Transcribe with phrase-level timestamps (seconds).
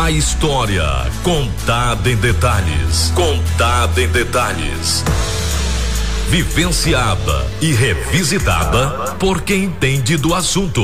[0.00, 0.84] A história
[1.24, 3.10] contada em detalhes.
[3.16, 5.02] Contada em detalhes.
[6.28, 10.80] Vivenciada e revisitada por quem entende do assunto.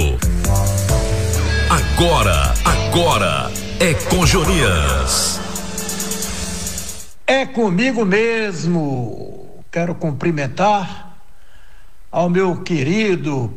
[1.70, 5.40] Agora, agora é com Jonias.
[7.24, 9.62] É comigo mesmo.
[9.70, 11.20] Quero cumprimentar
[12.10, 13.54] ao meu querido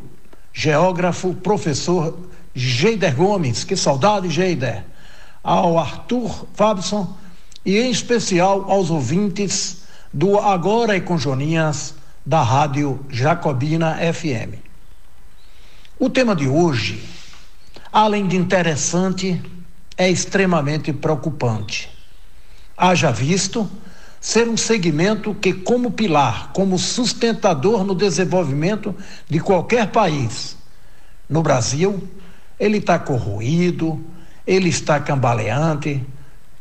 [0.53, 2.15] geógrafo, professor
[2.53, 3.63] Geider Gomes.
[3.63, 4.85] Que saudade, Geider.
[5.47, 7.15] Ao Arthur Fabson
[7.65, 9.83] e em especial aos ouvintes
[10.13, 14.59] do Agora e com Joninhas da Rádio Jacobina FM.
[15.97, 17.01] O tema de hoje,
[17.93, 19.41] além de interessante,
[19.97, 21.95] é extremamente preocupante
[22.77, 23.67] haja visto
[24.21, 28.95] ser um segmento que, como pilar, como sustentador no desenvolvimento
[29.27, 30.55] de qualquer país,
[31.27, 32.07] no Brasil,
[32.59, 33.99] ele está corroído,
[34.47, 36.01] ele está cambaleante,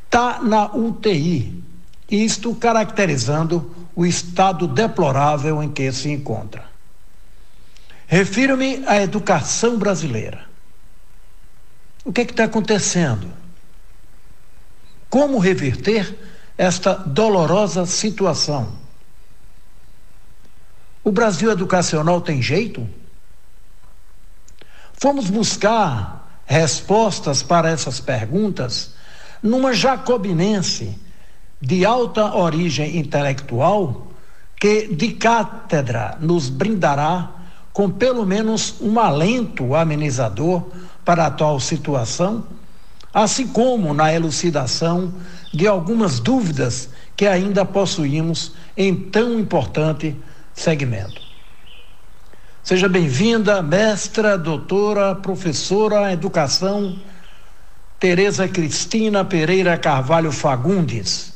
[0.04, 1.62] está na UTI,
[2.10, 6.64] isto caracterizando o estado deplorável em que se encontra.
[8.08, 10.44] Refiro-me à educação brasileira.
[12.04, 13.32] O que é está acontecendo?
[15.08, 16.16] Como reverter
[16.58, 18.76] esta dolorosa situação?
[21.02, 22.88] O Brasil educacional tem jeito?
[24.94, 28.94] Fomos buscar respostas para essas perguntas
[29.42, 30.98] numa jacobinense
[31.60, 34.06] de alta origem intelectual
[34.58, 37.30] que de cátedra nos brindará
[37.72, 40.70] com pelo menos um alento amenizador
[41.04, 42.46] para a atual situação
[43.12, 45.12] assim como na elucidação
[45.52, 50.14] de algumas dúvidas que ainda possuímos em tão importante
[50.52, 51.25] segmento.
[52.66, 56.98] Seja bem-vinda, mestra, doutora, professora educação,
[57.96, 61.32] Tereza Cristina Pereira Carvalho Fagundes.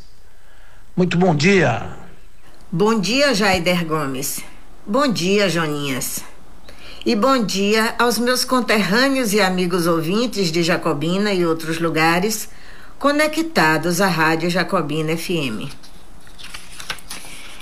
[0.96, 1.86] Muito bom dia.
[2.72, 4.40] Bom dia, Jaider Gomes.
[4.84, 6.24] Bom dia, Joninhas.
[7.06, 12.48] E bom dia aos meus conterrâneos e amigos ouvintes de Jacobina e outros lugares
[12.98, 15.70] conectados à Rádio Jacobina FM.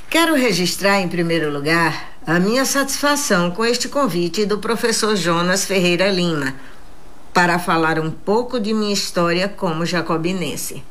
[0.08, 6.10] Quero registrar, em primeiro lugar, a minha satisfação com este convite do professor Jonas Ferreira
[6.10, 6.54] Lima
[7.32, 10.84] para falar um pouco de minha história como jacobinense.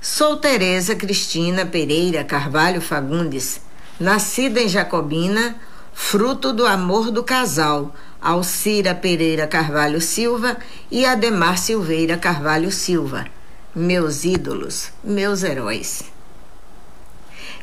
[0.00, 3.60] Sou Tereza Cristina Pereira Carvalho Fagundes,
[3.98, 5.56] nascida em Jacobina
[5.92, 7.92] fruto do amor do casal
[8.22, 10.58] Alcira Pereira Carvalho Silva
[10.92, 13.26] e Ademar Silveira Carvalho Silva,
[13.74, 16.04] meus ídolos, meus heróis.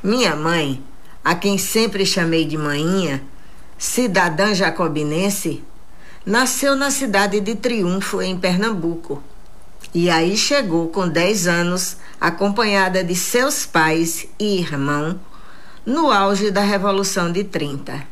[0.03, 0.83] Minha mãe,
[1.25, 3.19] a quem sempre chamei de Maninha,
[3.79, 5.63] cidadã jacobinense,
[6.23, 9.23] nasceu na cidade de Triunfo, em Pernambuco.
[9.91, 15.19] E aí chegou com 10 anos, acompanhada de seus pais e irmão,
[15.83, 18.05] no auge da Revolução de 30.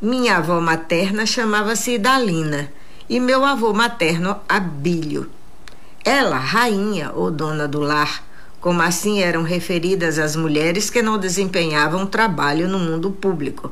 [0.00, 2.72] Minha avó materna chamava-se Idalina
[3.08, 5.28] e meu avô materno Abílio.
[6.04, 8.22] Ela, rainha ou dona do lar,
[8.64, 13.70] como assim eram referidas as mulheres que não desempenhavam trabalho no mundo público.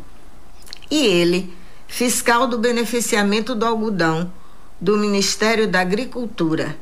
[0.91, 1.51] E ele,
[1.89, 4.31] fiscal do beneficiamento do algodão
[4.79, 6.77] do Ministério da Agricultura,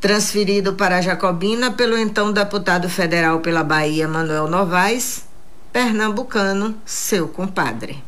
[0.00, 5.26] transferido para Jacobina pelo então deputado federal pela Bahia Manuel Novaes,
[5.70, 8.02] pernambucano, seu compadre.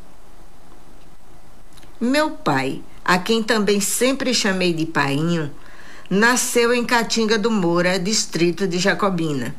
[2.00, 5.50] Meu pai, a quem também sempre chamei de Painho,
[6.08, 9.54] nasceu em Catinga do Moura, distrito de Jacobina.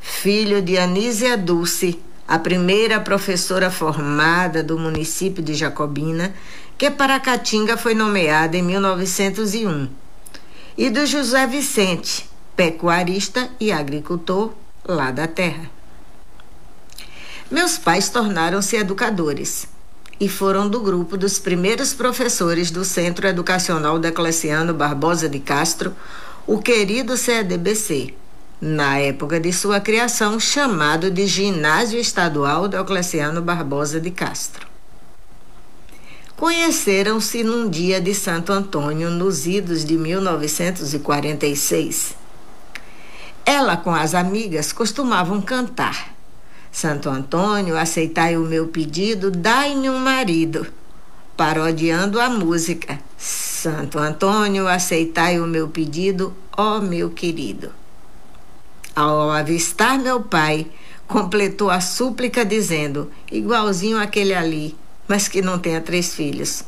[0.00, 6.34] Filho de Anísia Dulce, a primeira professora formada do município de Jacobina,
[6.78, 9.88] que para Catinga foi nomeada em 1901,
[10.76, 14.52] e do José Vicente, pecuarista e agricultor
[14.84, 15.70] lá da terra.
[17.50, 19.73] Meus pais tornaram-se educadores
[20.24, 25.94] e foram do grupo dos primeiros professores do Centro Educacional Decleciano Barbosa de Castro,
[26.46, 28.14] o querido CEDBC,
[28.58, 34.66] na época de sua criação chamado de Ginásio Estadual Diocleciano Barbosa de Castro.
[36.34, 42.14] Conheceram-se num dia de Santo Antônio, nos idos de 1946.
[43.44, 46.13] Ela com as amigas costumavam cantar.
[46.74, 50.66] Santo Antônio, aceitai o meu pedido, dai-me um marido.
[51.36, 52.98] Parodiando a música.
[53.16, 57.70] Santo Antônio, aceitai o meu pedido, ó meu querido.
[58.92, 60.66] Ao avistar meu pai,
[61.06, 64.76] completou a súplica dizendo, igualzinho aquele ali,
[65.06, 66.64] mas que não tenha três filhos.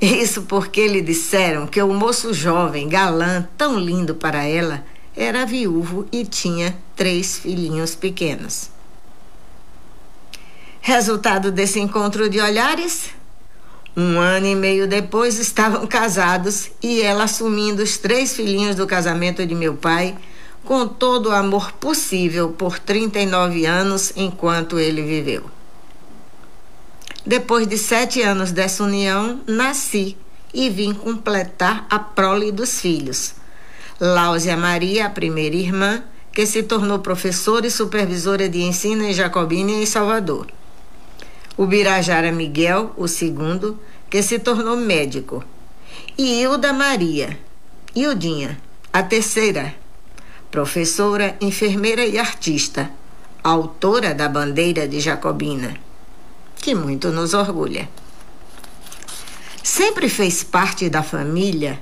[0.00, 4.84] Isso porque lhe disseram que o moço jovem, galã, tão lindo para ela,
[5.16, 8.70] era viúvo e tinha três filhinhos pequenos.
[10.80, 13.10] Resultado desse encontro de olhares?
[13.96, 19.46] Um ano e meio depois estavam casados e ela assumindo os três filhinhos do casamento
[19.46, 20.16] de meu pai
[20.64, 25.50] com todo o amor possível por 39 anos enquanto ele viveu.
[27.26, 30.16] Depois de sete anos dessa união, nasci
[30.52, 33.34] e vim completar a prole dos filhos.
[34.00, 36.02] Láusia Maria, a primeira irmã,
[36.32, 40.46] que se tornou professora e supervisora de ensino em Jacobina e em Salvador.
[41.54, 45.44] O Birajara Miguel, o segundo, que se tornou médico.
[46.16, 47.38] E Hilda Maria,
[47.94, 48.58] Hildinha,
[48.90, 49.74] a terceira,
[50.50, 52.90] professora, enfermeira e artista,
[53.44, 55.76] autora da bandeira de Jacobina,
[56.56, 57.86] que muito nos orgulha.
[59.62, 61.78] Sempre fez parte da família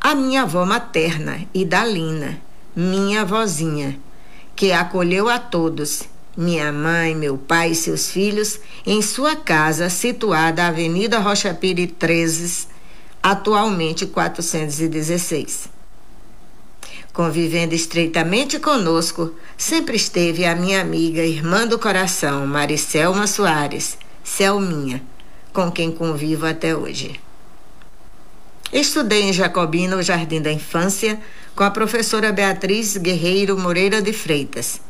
[0.00, 2.40] a minha avó materna, Idalina,
[2.74, 3.98] minha avózinha,
[4.54, 6.04] que acolheu a todos,
[6.36, 11.90] minha mãe, meu pai e seus filhos, em sua casa situada na Avenida Rocha Pires
[11.98, 12.68] 13,
[13.22, 15.68] atualmente 416.
[17.12, 25.02] Convivendo estreitamente conosco, sempre esteve a minha amiga, irmã do coração, Maricelma Soares, Selminha,
[25.52, 27.18] com quem convivo até hoje.
[28.76, 31.18] Estudei em Jacobina o Jardim da Infância
[31.54, 34.82] com a professora Beatriz Guerreiro Moreira de Freitas.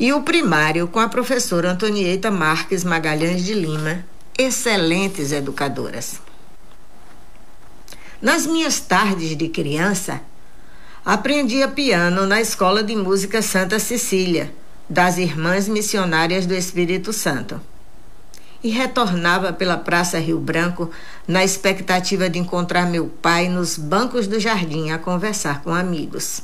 [0.00, 4.02] E o primário com a professora Antonieta Marques Magalhães de Lima,
[4.38, 6.22] excelentes educadoras.
[8.22, 10.22] Nas minhas tardes de criança,
[11.04, 14.50] Aprendia piano na Escola de Música Santa Cecília,
[14.88, 17.60] das Irmãs Missionárias do Espírito Santo.
[18.62, 20.90] E retornava pela Praça Rio Branco
[21.26, 26.42] na expectativa de encontrar meu pai nos bancos do jardim a conversar com amigos.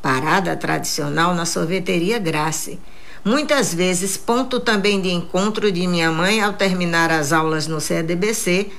[0.00, 2.78] Parada tradicional na sorveteria Grace,
[3.24, 8.70] muitas vezes ponto também de encontro de minha mãe ao terminar as aulas no CDBC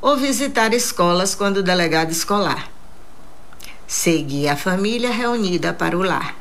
[0.00, 2.70] ou visitar escolas quando delegado escolar.
[3.86, 6.36] Segui a família reunida para o lar.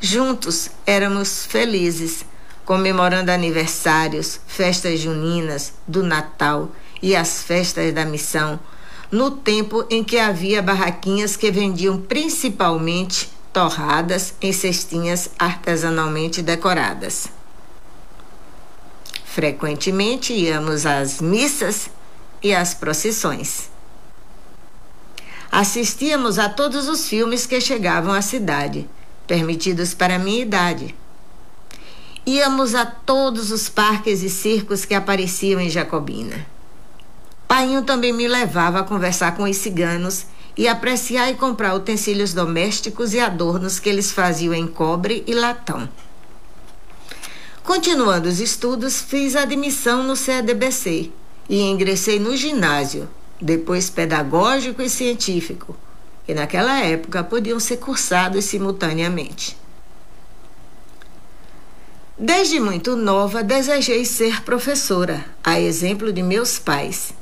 [0.00, 2.24] Juntos éramos felizes,
[2.70, 6.70] comemorando aniversários, festas juninas, do Natal
[7.02, 8.60] e as festas da missão,
[9.10, 17.26] no tempo em que havia barraquinhas que vendiam principalmente torradas em cestinhas artesanalmente decoradas.
[19.24, 21.90] Frequentemente íamos às missas
[22.40, 23.68] e às procissões.
[25.50, 28.88] Assistíamos a todos os filmes que chegavam à cidade,
[29.26, 30.99] permitidos para minha idade.
[32.26, 36.46] Íamos a todos os parques e circos que apareciam em Jacobina.
[37.48, 40.26] Painho também me levava a conversar com os ciganos
[40.56, 45.88] e apreciar e comprar utensílios domésticos e adornos que eles faziam em cobre e latão.
[47.64, 51.10] Continuando os estudos, fiz admissão no CEDBC
[51.48, 53.08] e ingressei no ginásio,
[53.40, 55.74] depois pedagógico e científico,
[56.26, 59.56] que naquela época podiam ser cursados simultaneamente.
[62.22, 67.14] Desde muito nova, desejei ser professora, a exemplo de meus pais.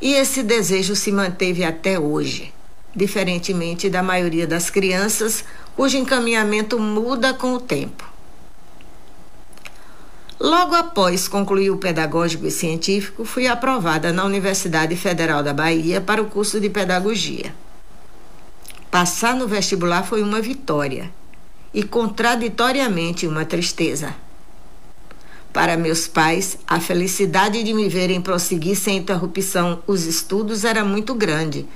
[0.00, 2.54] E esse desejo se manteve até hoje,
[2.94, 8.08] diferentemente da maioria das crianças, cujo encaminhamento muda com o tempo.
[10.38, 16.22] Logo após concluir o pedagógico e científico, fui aprovada na Universidade Federal da Bahia para
[16.22, 17.52] o curso de pedagogia.
[18.92, 21.10] Passar no vestibular foi uma vitória
[21.72, 24.14] e, contraditoriamente, uma tristeza.
[25.52, 31.12] Para meus pais, a felicidade de me verem prosseguir sem interrupção os estudos era muito
[31.14, 31.66] grande,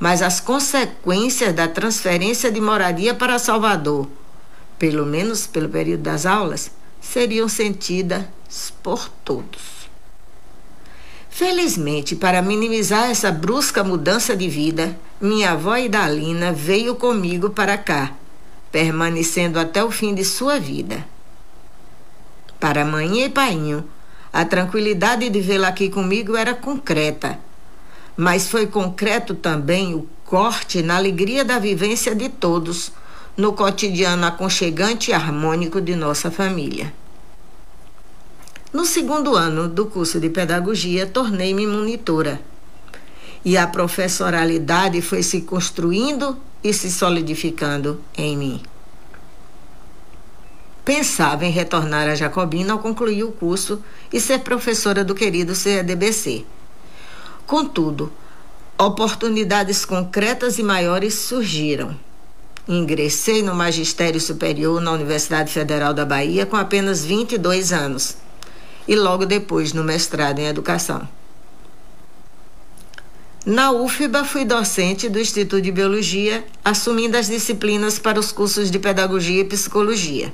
[0.00, 4.08] mas as consequências da transferência de moradia para Salvador,
[4.76, 8.24] pelo menos pelo período das aulas, seriam sentidas
[8.82, 9.82] por todos.
[11.30, 18.12] Felizmente, para minimizar essa brusca mudança de vida, minha avó Idalina veio comigo para cá,
[18.70, 21.06] permanecendo até o fim de sua vida.
[22.62, 23.84] Para mãe e painho,
[24.32, 27.36] a tranquilidade de vê-la aqui comigo era concreta,
[28.16, 32.92] mas foi concreto também o corte na alegria da vivência de todos
[33.36, 36.94] no cotidiano aconchegante e harmônico de nossa família.
[38.72, 42.40] No segundo ano do curso de pedagogia, tornei-me monitora.
[43.44, 48.62] E a professoralidade foi se construindo e se solidificando em mim.
[50.84, 56.44] Pensava em retornar a Jacobina ao concluir o curso e ser professora do querido CEDBC.
[57.46, 58.12] Contudo,
[58.76, 61.96] oportunidades concretas e maiores surgiram.
[62.66, 68.16] Ingressei no magistério superior na Universidade Federal da Bahia com apenas 22 anos
[68.86, 71.08] e logo depois no mestrado em educação.
[73.44, 78.78] Na UFBA, fui docente do Instituto de Biologia, assumindo as disciplinas para os cursos de
[78.78, 80.32] Pedagogia e Psicologia.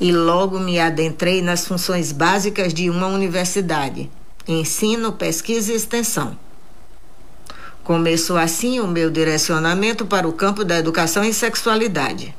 [0.00, 4.10] E logo me adentrei nas funções básicas de uma universidade:
[4.46, 6.36] ensino, pesquisa e extensão.
[7.82, 12.34] Começou assim o meu direcionamento para o campo da educação em sexualidade.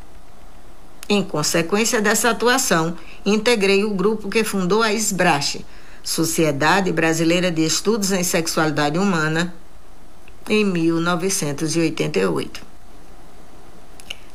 [1.10, 5.60] Em consequência dessa atuação, integrei o grupo que fundou a SBRASH
[6.08, 9.54] Sociedade Brasileira de Estudos em Sexualidade Humana,
[10.48, 12.66] em 1988.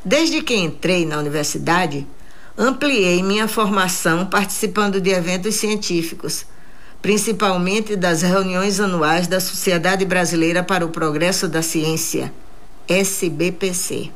[0.05, 2.05] Desde que entrei na universidade,
[2.57, 6.45] ampliei minha formação participando de eventos científicos,
[7.01, 12.31] principalmente das reuniões anuais da Sociedade Brasileira para o Progresso da Ciência,
[12.87, 14.11] SBPC,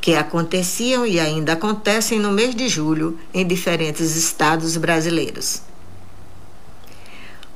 [0.00, 5.62] que aconteciam e ainda acontecem no mês de julho em diferentes estados brasileiros.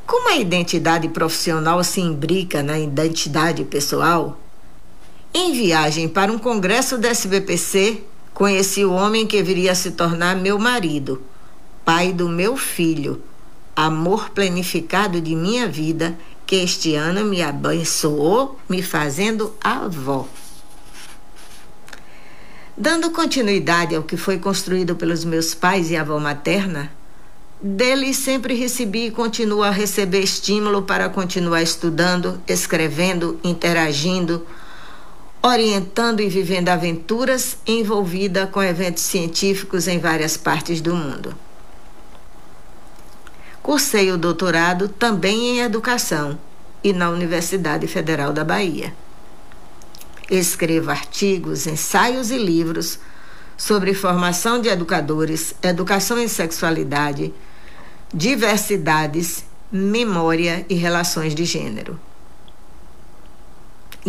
[0.06, 4.40] Como a identidade profissional se imbrica na identidade pessoal,
[5.34, 8.02] em viagem para um congresso da SBPC,
[8.38, 11.20] conheci o homem que viria a se tornar meu marido,
[11.84, 13.20] pai do meu filho,
[13.74, 16.16] amor planificado de minha vida,
[16.46, 20.28] que este ano me abençoou, me fazendo avó.
[22.76, 26.92] Dando continuidade ao que foi construído pelos meus pais e avó materna,
[27.60, 34.46] dele sempre recebi e continuo a receber estímulo para continuar estudando, escrevendo, interagindo,
[35.48, 41.34] orientando e vivendo aventuras envolvida com eventos científicos em várias partes do mundo.
[43.62, 46.38] Cursei o doutorado também em educação
[46.82, 48.94] e na Universidade Federal da Bahia.
[50.30, 52.98] Escrevo artigos, ensaios e livros
[53.56, 57.34] sobre formação de educadores, educação em sexualidade,
[58.12, 61.98] diversidades, memória e relações de gênero.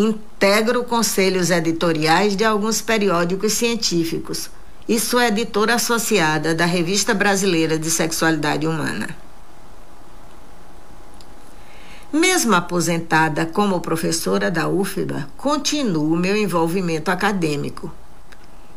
[0.01, 4.49] Integro conselhos editoriais de alguns periódicos científicos
[4.87, 9.09] e sou editora associada da Revista Brasileira de Sexualidade Humana.
[12.13, 17.93] Mesmo aposentada como professora da UFBA, continuo meu envolvimento acadêmico.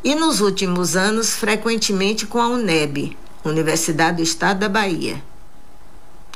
[0.03, 5.23] E nos últimos anos, frequentemente com a UNEB, Universidade do Estado da Bahia.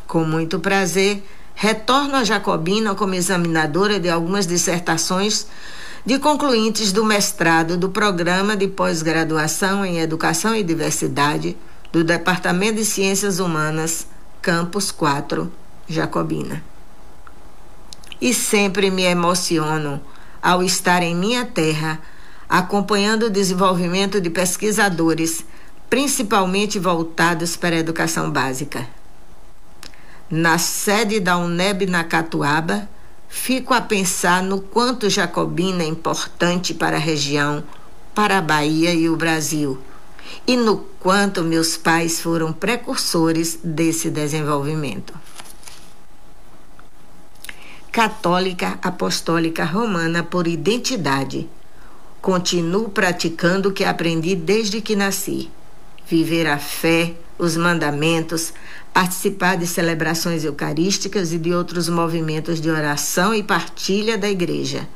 [0.07, 1.21] Com muito prazer,
[1.59, 5.47] retorno a Jacobina como examinadora de algumas dissertações
[6.05, 11.57] de concluintes do mestrado do Programa de Pós-Graduação em Educação e Diversidade
[11.91, 14.05] do Departamento de Ciências Humanas,
[14.39, 15.51] Campus 4,
[15.87, 16.63] Jacobina.
[18.21, 19.99] E sempre me emociono
[20.39, 21.99] ao estar em minha terra,
[22.47, 25.43] acompanhando o desenvolvimento de pesquisadores
[25.89, 28.96] principalmente voltadas para a educação básica.
[30.29, 32.89] Na sede da UNEB na Catuaba,
[33.29, 37.63] fico a pensar no quanto Jacobina é importante para a região,
[38.13, 39.79] para a Bahia e o Brasil,
[40.45, 45.13] e no quanto meus pais foram precursores desse desenvolvimento.
[47.89, 51.49] Católica Apostólica Romana por identidade.
[52.21, 55.49] Continuo praticando o que aprendi desde que nasci
[56.05, 58.53] viver a fé, os mandamentos,
[58.93, 64.87] participar de celebrações eucarísticas e de outros movimentos de oração e partilha da igreja,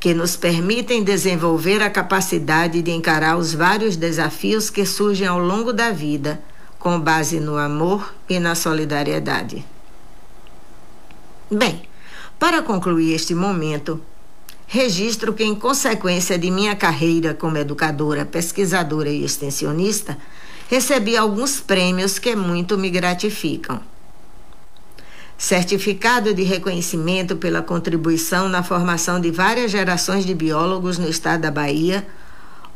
[0.00, 5.72] que nos permitem desenvolver a capacidade de encarar os vários desafios que surgem ao longo
[5.72, 6.42] da vida,
[6.78, 9.64] com base no amor e na solidariedade.
[11.48, 11.82] Bem,
[12.38, 14.00] para concluir este momento,
[14.66, 20.18] registro que, em consequência de minha carreira como educadora, pesquisadora e extensionista,
[20.72, 23.78] recebi alguns prêmios que muito me gratificam.
[25.36, 31.50] Certificado de reconhecimento pela contribuição na formação de várias gerações de biólogos no estado da
[31.50, 32.06] Bahia,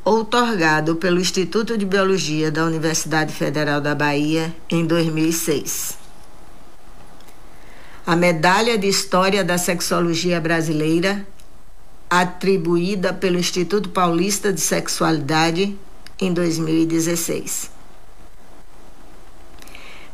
[0.04, 5.96] outorgado pelo Instituto de Biologia da Universidade Federal da Bahia em 2006.
[8.06, 11.26] A Medalha de História da Sexologia Brasileira
[12.10, 15.74] atribuída pelo Instituto Paulista de Sexualidade
[16.20, 17.75] em 2016.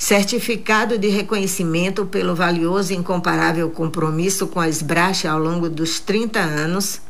[0.03, 6.41] Certificado de reconhecimento pelo valioso e incomparável compromisso com a SBRASH ao longo dos 30
[6.41, 7.01] anos,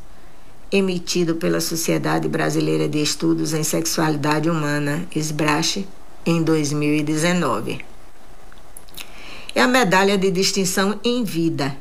[0.70, 5.86] emitido pela Sociedade Brasileira de Estudos em Sexualidade Humana, SBRASH,
[6.26, 7.82] em 2019.
[9.54, 11.74] é a medalha de distinção em vida,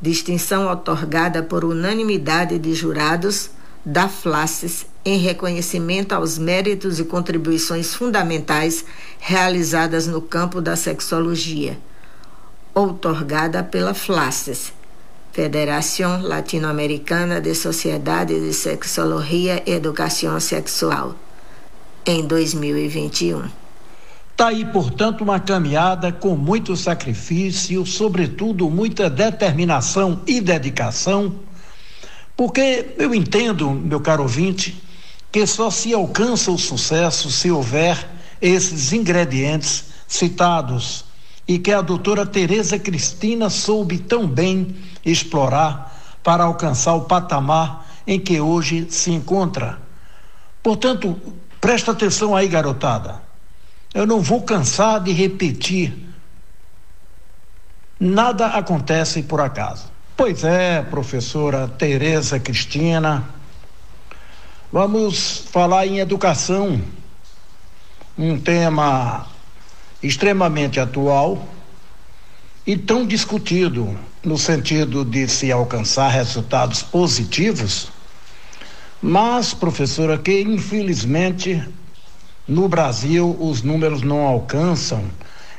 [0.00, 3.50] distinção otorgada por unanimidade de jurados
[3.84, 8.84] da FLACES em reconhecimento aos méritos e contribuições fundamentais
[9.18, 11.78] realizadas no campo da sexologia,
[12.74, 14.72] outorgada pela FLACES,
[15.32, 21.16] Federação Latino-Americana de Sociedade de Sexologia e Educação Sexual,
[22.06, 23.42] em 2021.
[24.30, 31.34] Está aí, portanto, uma caminhada com muito sacrifício, sobretudo muita determinação e dedicação,
[32.36, 34.82] porque eu entendo, meu caro ouvinte,
[35.30, 38.08] que só se alcança o sucesso se houver
[38.40, 41.04] esses ingredientes citados
[41.46, 48.18] e que a doutora Tereza Cristina soube tão bem explorar para alcançar o patamar em
[48.18, 49.78] que hoje se encontra.
[50.62, 51.20] Portanto,
[51.60, 53.22] presta atenção aí, garotada.
[53.92, 55.94] Eu não vou cansar de repetir.
[57.98, 59.91] Nada acontece por acaso.
[60.14, 63.24] Pois é, professora Tereza Cristina.
[64.70, 66.82] Vamos falar em educação,
[68.16, 69.26] um tema
[70.02, 71.48] extremamente atual
[72.66, 77.88] e tão discutido no sentido de se alcançar resultados positivos,
[79.00, 81.66] mas, professora, que infelizmente
[82.46, 85.04] no Brasil os números não alcançam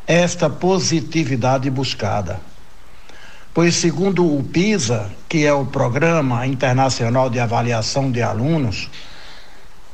[0.06, 2.53] esta positividade buscada.
[3.54, 8.90] Pois, segundo o PISA, que é o Programa Internacional de Avaliação de Alunos,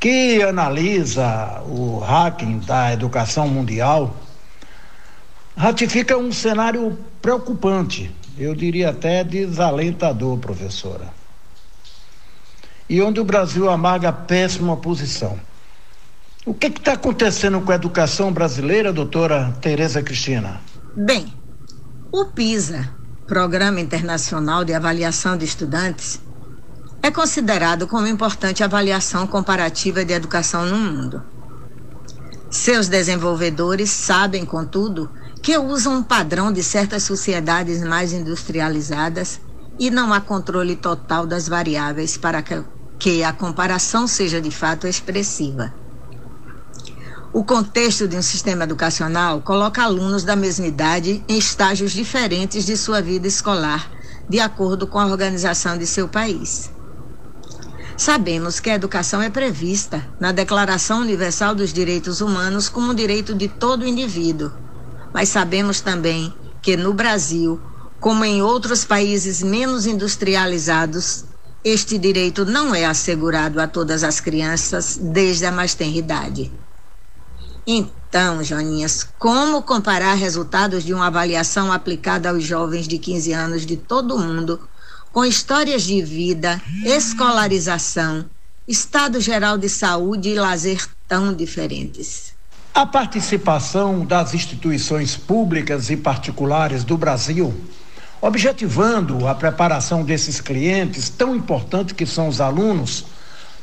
[0.00, 4.16] que analisa o ranking da educação mundial,
[5.54, 11.12] ratifica um cenário preocupante, eu diria até desalentador, professora.
[12.88, 15.38] E onde o Brasil amarga péssima posição.
[16.46, 20.62] O que está acontecendo com a educação brasileira, doutora Tereza Cristina?
[20.96, 21.30] Bem,
[22.10, 22.99] o PISA,
[23.30, 26.18] Programa Internacional de Avaliação de Estudantes,
[27.00, 31.22] é considerado como importante avaliação comparativa de educação no mundo.
[32.50, 35.08] Seus desenvolvedores sabem, contudo,
[35.44, 39.40] que usam um padrão de certas sociedades mais industrializadas
[39.78, 42.42] e não há controle total das variáveis para
[42.98, 45.72] que a comparação seja de fato expressiva.
[47.32, 52.76] O contexto de um sistema educacional coloca alunos da mesma idade em estágios diferentes de
[52.76, 53.90] sua vida escolar,
[54.28, 56.70] de acordo com a organização de seu país.
[57.96, 63.34] Sabemos que a educação é prevista na Declaração Universal dos Direitos Humanos como um direito
[63.34, 64.52] de todo indivíduo
[65.12, 67.60] mas sabemos também que no Brasil,
[67.98, 71.24] como em outros países menos industrializados,
[71.64, 76.52] este direito não é assegurado a todas as crianças desde a mais tenra idade.
[77.72, 83.76] Então, Joninhas, como comparar resultados de uma avaliação aplicada aos jovens de 15 anos de
[83.76, 84.58] todo o mundo
[85.12, 88.24] com histórias de vida, escolarização,
[88.66, 92.34] estado geral de saúde e lazer tão diferentes?
[92.74, 97.54] A participação das instituições públicas e particulares do Brasil,
[98.20, 103.04] objetivando a preparação desses clientes, tão importante que são os alunos,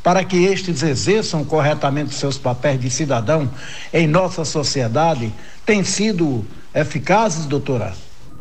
[0.03, 3.49] para que estes exerçam corretamente seus papéis de cidadão
[3.91, 5.33] em nossa sociedade,
[5.65, 7.93] tem sido eficazes, doutora?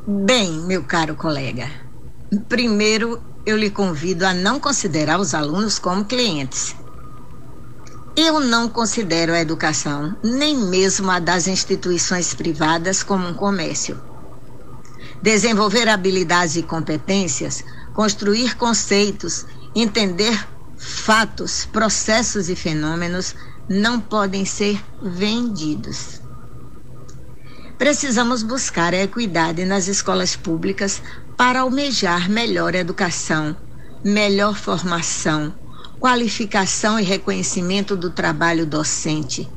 [0.07, 1.69] Bem, meu caro colega,
[2.49, 6.75] primeiro eu lhe convido a não considerar os alunos como clientes
[8.16, 14.01] eu não considero a educação, nem mesmo a das instituições privadas, como um comércio.
[15.21, 23.35] Desenvolver habilidades e competências, construir conceitos, entender fatos, processos e fenômenos
[23.69, 26.21] não podem ser vendidos.
[27.79, 31.03] Precisamos buscar a equidade nas escolas públicas
[31.37, 33.57] para almejar melhor educação,
[34.05, 35.55] melhor formação,
[36.01, 39.49] qualificação e reconhecimento do trabalho docente,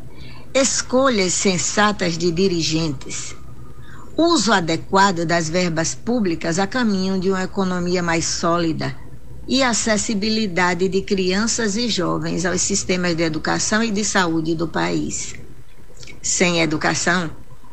[0.54, 3.36] escolhas sensatas de dirigentes,
[4.18, 8.96] uso adequado das verbas públicas a caminho de uma economia mais sólida
[9.50, 15.34] e acessibilidade de crianças e jovens aos sistemas de educação e de saúde do país.
[16.22, 17.32] Sem educação,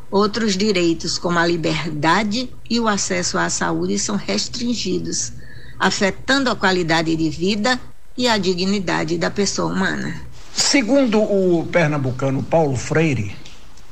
[0.09, 5.33] outros direitos, como a liberdade e o acesso à saúde, são restringidos,
[5.79, 7.79] afetando a qualidade de vida
[8.17, 10.19] e a dignidade da pessoa humana.
[10.51, 13.35] Segundo o pernambucano Paulo Freire,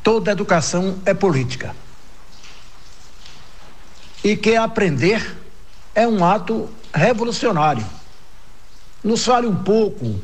[0.02, 1.76] toda educação é política.
[4.24, 5.38] E que aprender
[5.94, 7.86] é um ato revolucionário.
[9.04, 10.20] Nos fale um pouco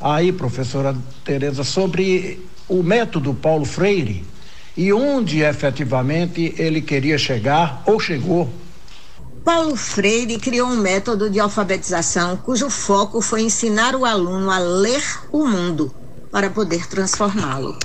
[0.00, 4.24] aí, professora Tereza, sobre o método Paulo Freire
[4.76, 8.50] e onde efetivamente ele queria chegar ou chegou.
[9.42, 15.02] Paulo Freire criou um método de alfabetização cujo foco foi ensinar o aluno a ler
[15.30, 15.94] o mundo
[16.30, 17.78] para poder transformá-lo.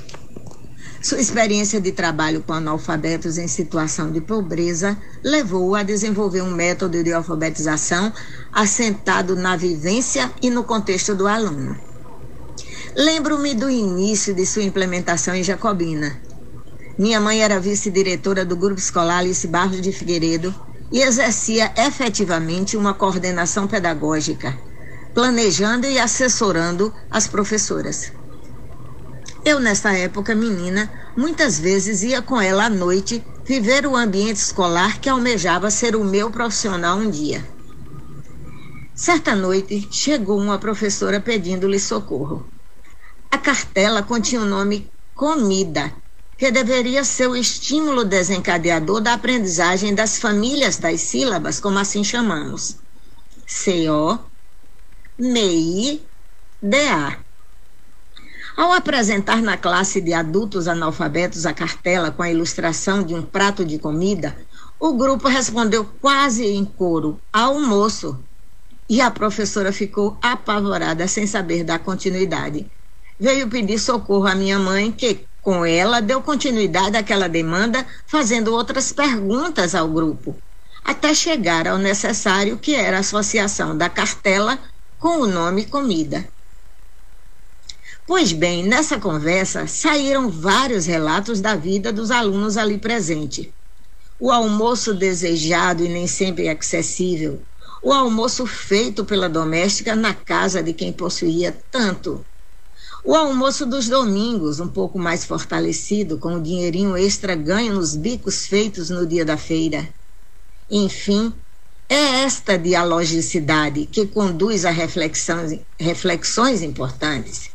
[1.04, 7.04] Sua experiência de trabalho com analfabetos em situação de pobreza levou-o a desenvolver um método
[7.04, 8.14] de alfabetização
[8.54, 11.76] assentado na vivência e no contexto do aluno.
[12.96, 16.22] Lembro-me do início de sua implementação em Jacobina.
[17.00, 20.54] Minha mãe era vice-diretora do Grupo Escolar Alice Barros de Figueiredo
[20.92, 24.56] e exercia efetivamente uma coordenação pedagógica,
[25.16, 28.12] planejando e assessorando as professoras.
[29.43, 34.99] Eu, nessa época menina, muitas vezes ia com ela à noite viver o ambiente escolar
[34.99, 37.43] que almejava ser o meu profissional um dia.
[38.95, 42.51] Certa noite, chegou uma professora pedindo-lhe socorro.
[43.32, 45.91] A cartela continha o nome Comida,
[46.38, 52.77] que deveria ser o estímulo desencadeador da aprendizagem das famílias das sílabas, como assim chamamos.
[53.47, 54.19] C-O,
[55.19, 56.01] M-I-D-A.
[58.58, 63.66] Ao apresentar na classe de adultos analfabetos a cartela com a ilustração de um prato
[63.66, 64.36] de comida,
[64.80, 68.24] o grupo respondeu quase em coro: almoço.
[68.90, 72.70] E a professora ficou apavorada, sem saber dar continuidade.
[73.18, 78.92] Veio pedir socorro à minha mãe, que, com ela, deu continuidade àquela demanda, fazendo outras
[78.92, 80.36] perguntas ao grupo,
[80.84, 84.60] até chegar ao necessário, que era a associação da cartela
[84.98, 86.28] com o nome comida.
[88.13, 93.47] Pois bem, nessa conversa saíram vários relatos da vida dos alunos ali presentes.
[94.19, 97.41] O almoço desejado e nem sempre acessível,
[97.82, 102.26] o almoço feito pela doméstica na casa de quem possuía tanto.
[103.06, 108.45] O almoço dos domingos, um pouco mais fortalecido, com o dinheirinho extra ganho nos bicos
[108.45, 109.88] feitos no dia da feira.
[110.69, 111.32] Enfim,
[111.88, 117.52] é esta dialogicidade que conduz a reflexões, reflexões importantes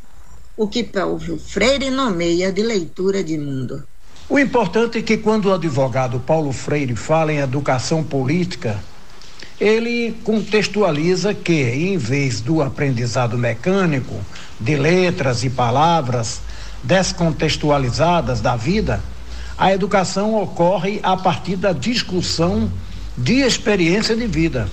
[0.57, 3.85] o que Paulo Freire nomeia de leitura de mundo.
[4.27, 8.83] O importante é que quando o advogado Paulo Freire fala em educação política,
[9.61, 14.15] ele contextualiza que, em vez do aprendizado mecânico
[14.59, 16.41] de letras e palavras
[16.83, 19.03] descontextualizadas da vida,
[19.59, 22.71] a educação ocorre a partir da discussão
[23.17, 24.69] de experiência de vida,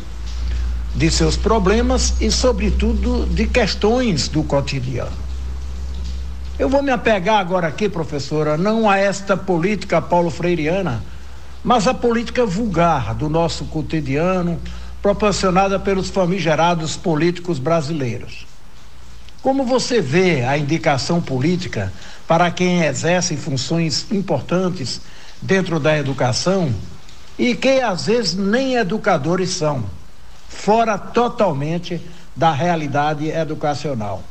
[0.95, 5.22] de seus problemas e, sobretudo, de questões do cotidiano.
[6.57, 11.03] Eu vou me apegar agora aqui, professora, não a esta política paulo freireana,
[11.63, 14.61] mas a política vulgar do nosso cotidiano,
[15.01, 18.45] proporcionada pelos famigerados políticos brasileiros.
[19.41, 21.91] Como você vê a indicação política
[22.27, 25.01] para quem exerce funções importantes
[25.41, 26.71] dentro da educação
[27.37, 29.83] e que às vezes nem educadores são,
[30.47, 31.99] fora totalmente
[32.35, 34.23] da realidade educacional?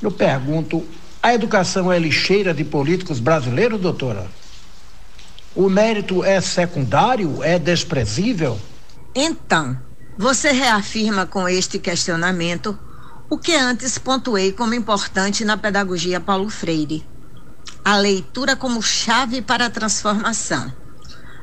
[0.00, 0.86] Eu pergunto:
[1.22, 4.26] a educação é lixeira de políticos brasileiros, doutora?
[5.54, 7.42] O mérito é secundário?
[7.42, 8.60] É desprezível?
[9.14, 9.76] Então,
[10.16, 12.78] você reafirma com este questionamento
[13.28, 17.04] o que antes pontuei como importante na pedagogia Paulo Freire:
[17.84, 20.72] a leitura como chave para a transformação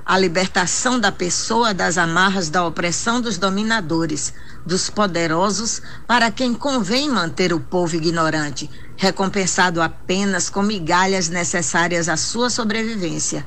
[0.05, 7.09] a libertação da pessoa das amarras da opressão dos dominadores, dos poderosos, para quem convém
[7.09, 13.43] manter o povo ignorante, recompensado apenas com migalhas necessárias à sua sobrevivência,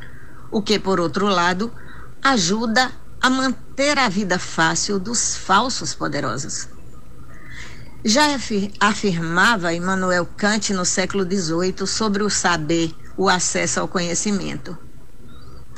[0.51, 1.73] o que, por outro lado,
[2.21, 2.90] ajuda
[3.21, 6.68] a manter a vida fácil dos falsos poderosos.
[8.05, 8.37] Já
[8.81, 14.88] afirmava Immanuel Kant no século XVIII sobre o saber, o acesso ao conhecimento.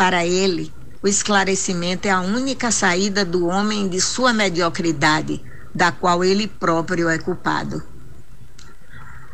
[0.01, 6.25] Para ele, o esclarecimento é a única saída do homem de sua mediocridade, da qual
[6.25, 7.83] ele próprio é culpado.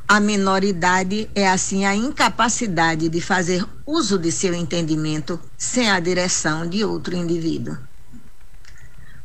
[0.08, 6.68] A minoridade é assim a incapacidade de fazer uso de seu entendimento sem a direção
[6.68, 7.78] de outro indivíduo.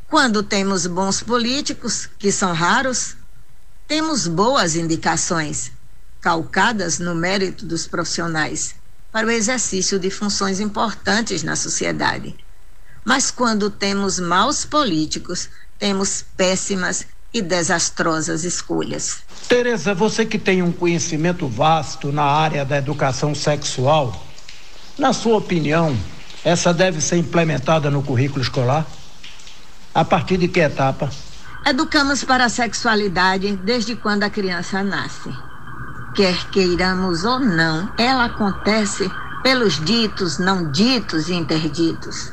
[0.07, 3.15] Quando temos bons políticos, que são raros,
[3.87, 5.71] temos boas indicações,
[6.21, 8.79] calcadas no mérito dos profissionais
[9.11, 12.35] para o exercício de funções importantes na sociedade.
[13.03, 19.19] Mas quando temos maus políticos, temos péssimas e desastrosas escolhas.
[19.47, 24.25] Tereza, você que tem um conhecimento vasto na área da educação sexual,
[24.97, 25.97] na sua opinião,
[26.43, 28.85] essa deve ser implementada no currículo escolar?
[29.93, 31.09] A partir de que etapa?
[31.65, 35.29] Educamos para a sexualidade desde quando a criança nasce
[36.13, 39.09] quer queiramos ou não, ela acontece
[39.43, 42.31] pelos ditos, não ditos e interditos.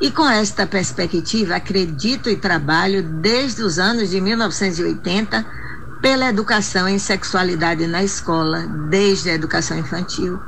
[0.00, 5.46] E com esta perspectiva, acredito e trabalho desde os anos de 1980
[6.02, 10.38] pela educação em sexualidade na escola, desde a educação infantil,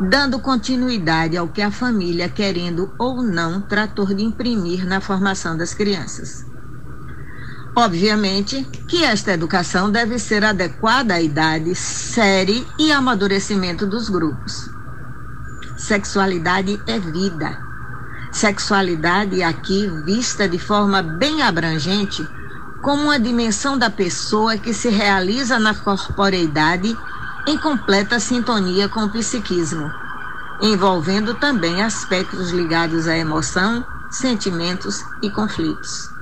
[0.00, 5.74] dando continuidade ao que a família, querendo ou não, tratou de imprimir na formação das
[5.74, 6.47] crianças.
[7.76, 14.68] Obviamente que esta educação deve ser adequada à idade, série e amadurecimento dos grupos.
[15.76, 17.56] Sexualidade é vida.
[18.32, 22.28] Sexualidade aqui vista de forma bem abrangente
[22.82, 26.96] como uma dimensão da pessoa que se realiza na corporeidade
[27.46, 29.90] em completa sintonia com o psiquismo,
[30.60, 36.17] envolvendo também aspectos ligados à emoção, sentimentos e conflitos.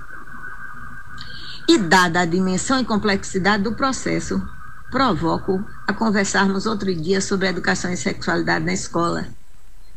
[1.68, 4.40] E dada a dimensão e complexidade do processo,
[4.88, 9.26] provoco a conversarmos outro dia sobre educação e sexualidade na escola.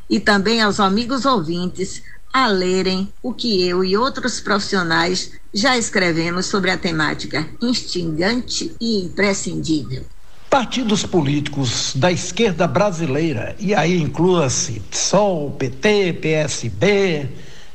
[0.10, 2.02] E também aos amigos ouvintes
[2.34, 9.06] a lerem o que eu e outros profissionais já escrevemos sobre a temática instigante e
[9.06, 10.06] imprescindível.
[10.50, 17.30] Partidos políticos da esquerda brasileira, e aí inclua-se PSOL, PT, PSB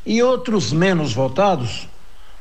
[0.04, 1.88] e outros menos votados,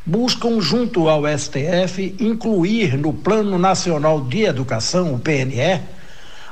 [0.05, 5.81] buscam, junto ao STF, incluir no Plano Nacional de Educação, o PNE,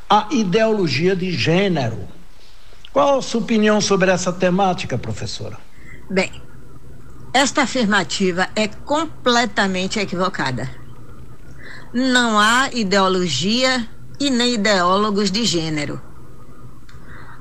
[0.09, 2.07] a ideologia de gênero.
[2.93, 5.57] Qual a sua opinião sobre essa temática, professora?
[6.09, 6.41] Bem,
[7.33, 10.69] esta afirmativa é completamente equivocada.
[11.93, 13.87] Não há ideologia
[14.19, 16.01] e nem ideólogos de gênero.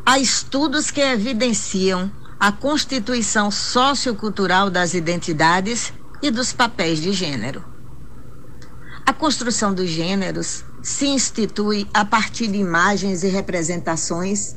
[0.06, 7.64] Há estudos que evidenciam a constituição sociocultural das identidades e dos papéis de gênero.
[9.06, 14.54] A construção dos gêneros se institui a partir de imagens e representações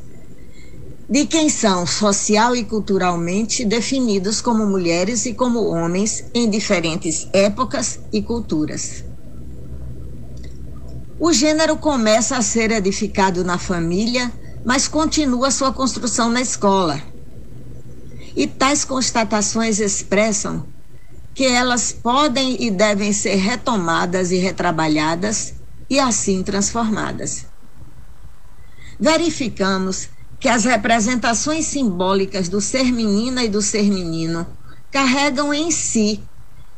[1.10, 8.00] de quem são social e culturalmente definidos como mulheres e como homens em diferentes épocas
[8.12, 9.04] e culturas.
[11.20, 14.32] O gênero começa a ser edificado na família,
[14.66, 17.02] mas continua sua construção na escola.
[18.36, 20.73] E tais constatações expressam
[21.34, 25.56] que elas podem e devem ser retomadas e retrabalhadas
[25.90, 27.46] e assim transformadas.
[29.00, 34.46] Verificamos que as representações simbólicas do ser menina e do ser menino
[34.92, 36.22] carregam em si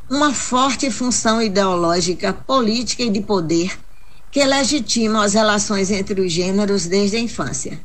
[0.08, 3.78] uma forte função ideológica, política e de poder
[4.30, 7.80] que legitimam as relações entre os gêneros desde a infância.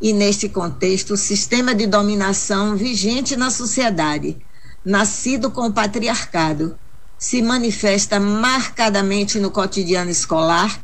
[0.00, 4.38] E neste contexto, o sistema de dominação vigente na sociedade
[4.84, 6.76] nascido com o patriarcado,
[7.18, 10.82] se manifesta marcadamente no cotidiano escolar,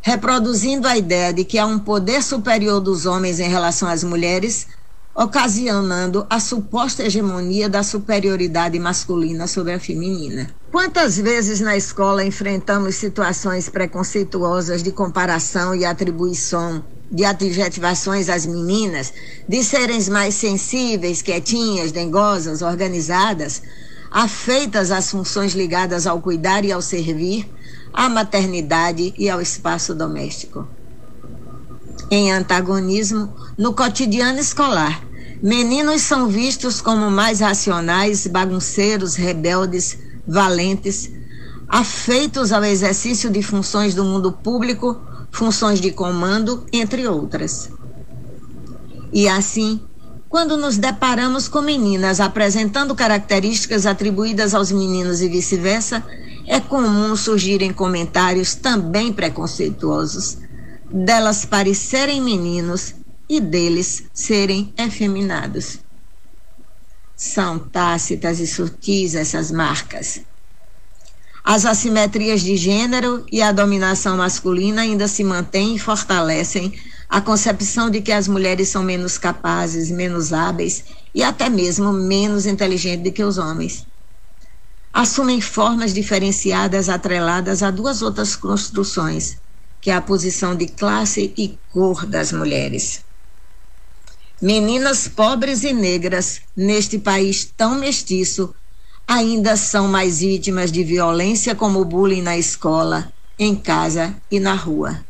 [0.00, 4.68] reproduzindo a ideia de que há um poder superior dos homens em relação às mulheres,
[5.14, 10.50] ocasionando a suposta hegemonia da superioridade masculina sobre a feminina.
[10.70, 19.12] Quantas vezes na escola enfrentamos situações preconceituosas de comparação e atribuição de adjetivações às meninas,
[19.48, 23.62] de serem mais sensíveis, quietinhas, dengosas, organizadas,
[24.10, 27.48] afeitas às funções ligadas ao cuidar e ao servir,
[27.92, 30.66] à maternidade e ao espaço doméstico.
[32.10, 35.02] Em antagonismo, no cotidiano escolar,
[35.42, 41.10] meninos são vistos como mais racionais, bagunceiros, rebeldes, valentes,
[41.68, 45.00] afeitos ao exercício de funções do mundo público
[45.36, 47.70] funções de comando, entre outras.
[49.12, 49.80] E assim,
[50.30, 56.02] quando nos deparamos com meninas apresentando características atribuídas aos meninos e vice-versa,
[56.46, 60.38] é comum surgirem comentários também preconceituosos,
[60.90, 62.94] delas parecerem meninos
[63.28, 65.80] e deles serem efeminados.
[67.14, 70.22] São tácitas e sutis essas marcas.
[71.48, 76.76] As assimetrias de gênero e a dominação masculina ainda se mantêm e fortalecem
[77.08, 80.82] a concepção de que as mulheres são menos capazes, menos hábeis
[81.14, 83.86] e até mesmo menos inteligentes do que os homens.
[84.92, 89.36] Assumem formas diferenciadas atreladas a duas outras construções,
[89.80, 93.04] que é a posição de classe e cor das mulheres.
[94.42, 98.52] Meninas pobres e negras, neste país tão mestiço,
[99.06, 105.04] ainda são mais vítimas de violência como bullying na escola, em casa e na rua.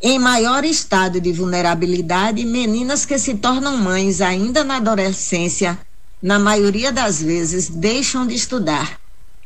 [0.00, 5.78] Em maior estado de vulnerabilidade, meninas que se tornam mães ainda na adolescência,
[6.22, 8.98] na maioria das vezes, deixam de estudar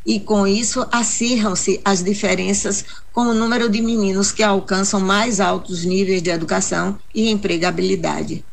[0.04, 5.84] e com isso acirram-se as diferenças com o número de meninos que alcançam mais altos
[5.84, 8.44] níveis de educação e empregabilidade.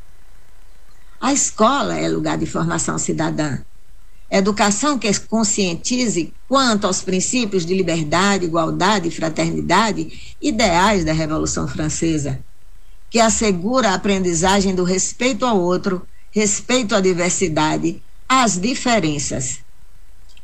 [1.19, 3.59] A escola é lugar de formação cidadã.
[4.29, 12.43] Educação que conscientize quanto aos princípios de liberdade, igualdade e fraternidade, ideais da Revolução Francesa,
[13.09, 19.65] que assegura a aprendizagem do respeito ao outro, respeito à diversidade, às diferenças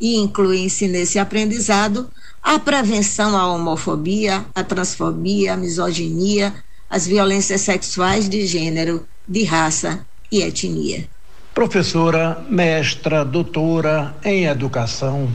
[0.03, 6.53] e incluem-se nesse aprendizado a prevenção à homofobia, à transfobia, à misoginia,
[6.89, 11.12] às violências sexuais de gênero, de raça e etnia.
[11.53, 15.31] Professora, mestra, doutora em educação,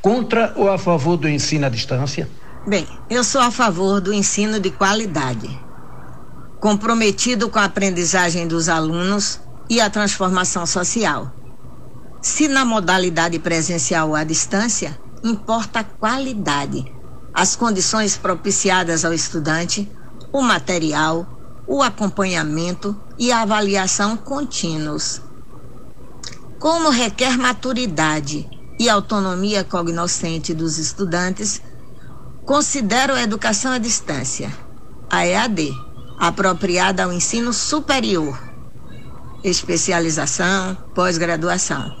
[0.00, 2.28] contra ou a favor do ensino à distância?
[2.66, 5.48] Bem, eu sou a favor do ensino de qualidade,
[6.60, 11.36] comprometido com a aprendizagem dos alunos e a transformação social
[12.26, 16.84] se na modalidade presencial ou à distância, importa a qualidade,
[17.32, 19.88] as condições propiciadas ao estudante,
[20.32, 21.24] o material,
[21.68, 25.22] o acompanhamento e a avaliação contínuos.
[26.58, 31.60] Como requer maturidade e autonomia cognoscente dos estudantes,
[32.44, 34.50] considero a educação à distância,
[35.10, 35.70] a EAD,
[36.18, 38.38] apropriada ao ensino superior,
[39.44, 41.94] especialização, pós-graduação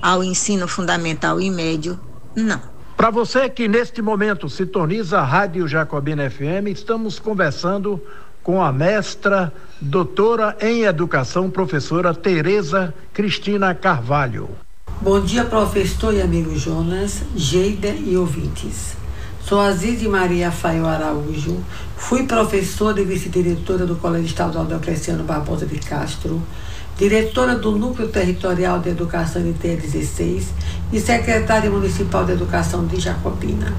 [0.00, 1.98] ao ensino fundamental e médio,
[2.34, 2.60] não.
[2.96, 8.00] Para você que neste momento sintoniza a Rádio Jacobina FM, estamos conversando
[8.42, 14.50] com a mestra, doutora em educação, professora Tereza Cristina Carvalho.
[15.00, 18.96] Bom dia, professor e amigo Jonas, Geida e ouvintes.
[19.44, 21.58] Sou Aziz Maria Fael Araújo,
[21.96, 26.40] fui professora e vice-diretora do Colégio Estadual Deocleciano Barbosa de Castro,
[26.96, 30.44] diretora do Núcleo Territorial de Educação NT16
[30.92, 33.72] e secretária municipal de Educação de Jacobina.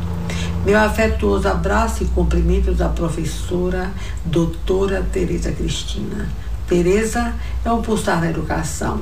[0.65, 3.91] Meu afetuoso abraço e cumprimentos à professora
[4.25, 6.27] doutora Tereza Cristina.
[6.67, 9.01] Tereza é um pulsar na educação,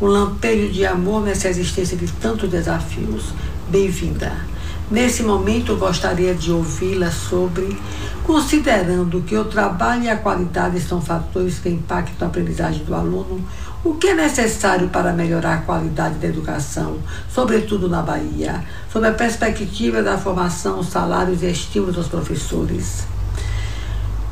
[0.00, 3.32] um lampejo de amor nessa existência de tantos desafios.
[3.68, 4.51] Bem-vinda.
[4.92, 7.80] Nesse momento, gostaria de ouvi-la sobre,
[8.24, 13.42] considerando que o trabalho e a qualidade são fatores que impactam a aprendizagem do aluno,
[13.82, 16.98] o que é necessário para melhorar a qualidade da educação,
[17.32, 23.04] sobretudo na Bahia, sob a perspectiva da formação, salários e estímulos dos professores?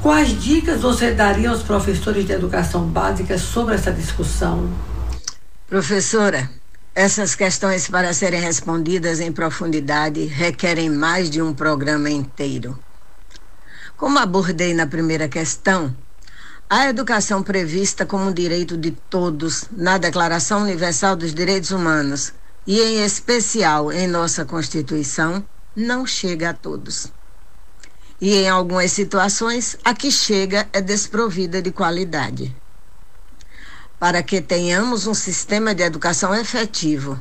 [0.02, 4.68] Quais dicas você daria aos professores de educação básica sobre essa discussão?
[5.66, 6.50] Professora,
[7.00, 12.78] essas questões, para serem respondidas em profundidade, requerem mais de um programa inteiro.
[13.96, 15.96] Como abordei na primeira questão,
[16.68, 22.34] a educação prevista como direito de todos na Declaração Universal dos Direitos Humanos
[22.66, 25.42] e, em especial, em nossa Constituição,
[25.74, 27.06] não chega a todos.
[28.20, 32.54] E, em algumas situações, a que chega é desprovida de qualidade
[34.00, 37.20] para que tenhamos um sistema de educação efetivo,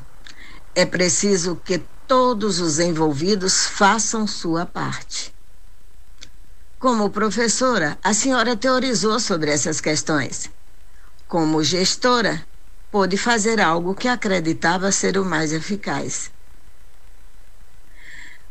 [0.73, 5.35] é preciso que todos os envolvidos façam sua parte.
[6.79, 10.49] Como professora, a senhora teorizou sobre essas questões.
[11.27, 12.47] Como gestora,
[12.89, 16.31] pôde fazer algo que acreditava ser o mais eficaz.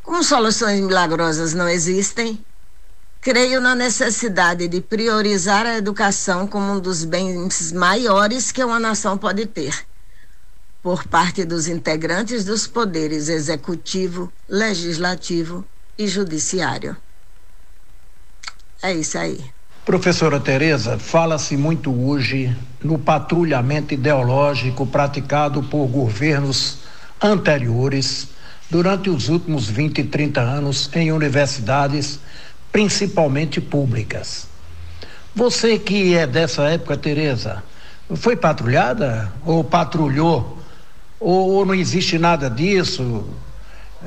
[0.03, 2.45] Como soluções milagrosas não existem,
[3.31, 9.19] Creio na necessidade de priorizar a educação como um dos bens maiores que uma nação
[9.19, 9.85] pode ter,
[10.83, 15.63] por parte dos integrantes dos poderes executivo, legislativo
[15.99, 16.97] e judiciário.
[18.83, 19.45] É isso aí.
[19.85, 26.79] Professora Tereza, fala-se muito hoje no patrulhamento ideológico praticado por governos
[27.21, 28.29] anteriores
[28.71, 32.21] durante os últimos 20 e 30 anos em universidades
[32.73, 34.47] principalmente públicas.
[35.35, 37.63] Você que é dessa época, Tereza,
[38.17, 40.59] foi patrulhada ou patrulhou
[41.21, 43.25] ou, ou não existe nada disso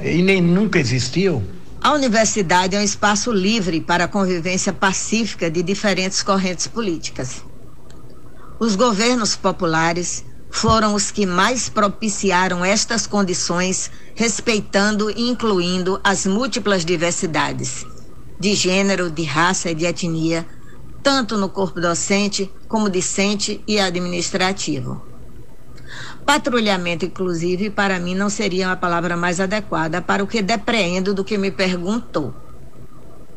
[0.02, 1.44] e nem nunca existiu?
[1.82, 7.44] A universidade é um espaço livre para a convivência pacífica de diferentes correntes políticas.
[8.60, 16.86] Os governos populares foram os que mais propiciaram estas condições, respeitando e incluindo as múltiplas
[16.86, 17.86] diversidades
[18.42, 20.48] de gênero, de raça e de etnia,
[21.04, 25.00] tanto no corpo docente como discente e administrativo.
[26.26, 31.24] Patrulhamento, inclusive, para mim não seria a palavra mais adequada para o que depreendo do
[31.24, 32.34] que me perguntou.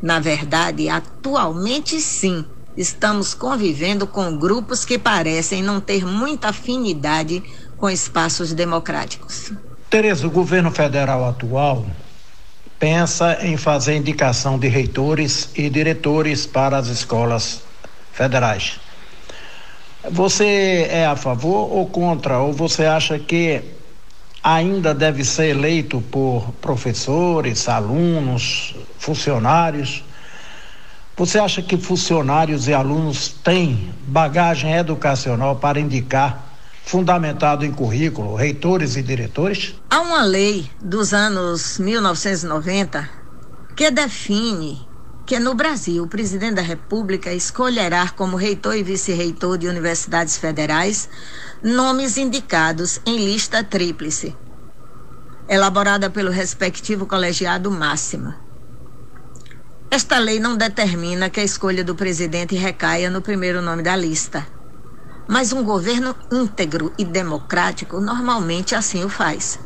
[0.01, 2.43] Na verdade, atualmente sim,
[2.75, 7.43] estamos convivendo com grupos que parecem não ter muita afinidade
[7.77, 9.51] com espaços democráticos.
[9.87, 11.85] Tereza, o governo federal atual
[12.79, 17.61] pensa em fazer indicação de reitores e diretores para as escolas
[18.11, 18.79] federais.
[20.11, 22.39] Você é a favor ou contra?
[22.39, 23.61] Ou você acha que
[24.43, 30.03] ainda deve ser eleito por professores, alunos, funcionários?
[31.17, 36.44] Você acha que funcionários e alunos têm bagagem educacional para indicar,
[36.85, 39.75] fundamentado em currículo, reitores e diretores?
[39.89, 43.09] Há uma lei dos anos 1990
[43.75, 44.87] que define
[45.25, 51.09] que no Brasil o presidente da República escolherá como reitor e vice-reitor de universidades federais
[51.63, 54.37] nomes indicados em lista tríplice,
[55.49, 58.33] elaborada pelo respectivo colegiado máximo.
[59.89, 64.45] Esta lei não determina que a escolha do presidente recaia no primeiro nome da lista,
[65.27, 69.59] mas um governo íntegro e democrático normalmente assim o faz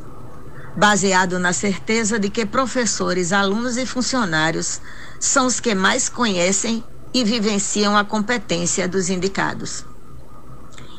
[0.75, 4.79] baseado na certeza de que professores, alunos e funcionários
[5.19, 6.83] são os que mais conhecem
[7.13, 9.83] e vivenciam a competência dos indicados.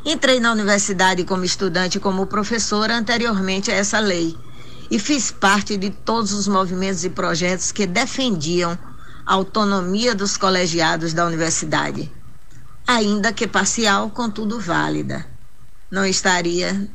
[0.05, 4.37] Entrei na universidade como estudante e como professora anteriormente a essa lei
[4.91, 8.77] e fiz parte de todos os movimentos e projetos que defendiam
[9.25, 12.13] a autonomia dos colegiados da universidade,
[12.91, 15.25] ainda que parcial, contudo válida.
[15.91, 16.89] Não estaria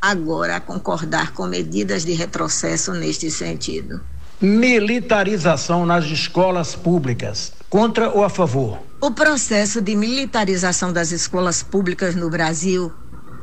[0.00, 4.00] agora a concordar com medidas de retrocesso neste sentido.
[4.40, 7.52] Militarização nas escolas públicas.
[7.68, 8.78] Contra ou a favor?
[9.00, 12.92] O processo de militarização das escolas públicas no Brasil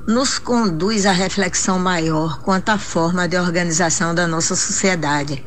[0.08, 5.46] nos conduz à reflexão maior quanto à forma de organização da nossa sociedade,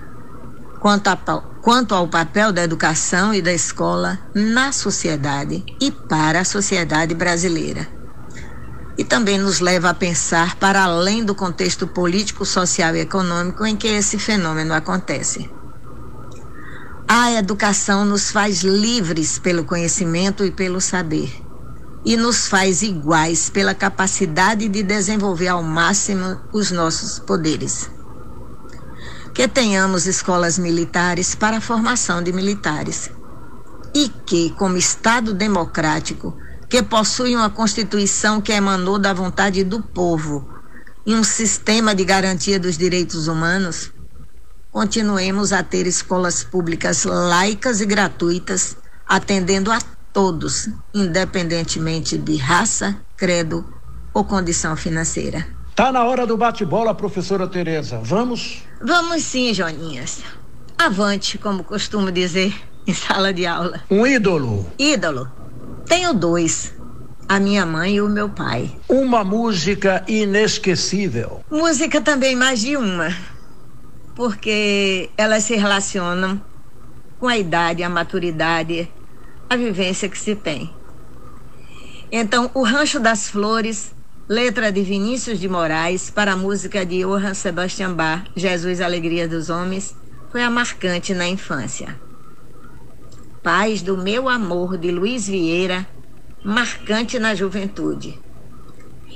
[0.80, 1.16] quanto, a,
[1.63, 8.03] quanto ao papel da educação e da escola na sociedade e para a sociedade brasileira
[8.97, 13.77] e também nos leva a pensar para além do contexto político, social e econômico em
[13.77, 15.51] que esse fenômeno acontece.
[17.09, 21.31] A educação nos faz livres pelo conhecimento e pelo saber,
[22.05, 27.91] e nos faz iguais pela capacidade de desenvolver ao máximo os nossos poderes.
[29.35, 33.11] Que tenhamos escolas militares para a formação de militares,
[33.95, 36.37] e que, como Estado democrático,
[36.68, 40.49] que possui uma Constituição que emanou da vontade do povo
[41.07, 43.91] e um sistema de garantia dos direitos humanos,
[44.70, 48.76] continuemos a ter escolas públicas laicas e gratuitas,
[49.07, 49.80] atendendo a
[50.12, 53.66] todos, independentemente de raça, credo
[54.12, 55.62] ou condição financeira.
[55.75, 57.99] Tá na hora do bate-bola, professora Tereza.
[58.03, 58.62] Vamos?
[58.81, 60.23] Vamos sim, Joninhas.
[60.77, 62.55] Avante, como costumo dizer
[62.87, 63.83] em sala de aula.
[63.91, 64.66] Um ídolo.
[64.79, 65.31] Ídolo.
[65.87, 66.75] Tenho dois.
[67.29, 68.70] A minha mãe e o meu pai.
[68.89, 71.43] Uma música inesquecível.
[71.51, 73.16] Música também mais de uma.
[74.14, 76.41] Porque elas se relacionam
[77.18, 78.91] com a idade, a maturidade,
[79.49, 80.70] a vivência que se tem.
[82.11, 83.95] Então, O Rancho das Flores,
[84.29, 89.51] letra de Vinícius de Moraes, para a música de Johann Sebastian Bach, Jesus Alegria dos
[89.51, 89.95] Homens,
[90.31, 92.01] foi a marcante na infância.
[93.43, 95.87] Paz do Meu Amor, de Luiz Vieira,
[96.45, 98.18] marcante na juventude.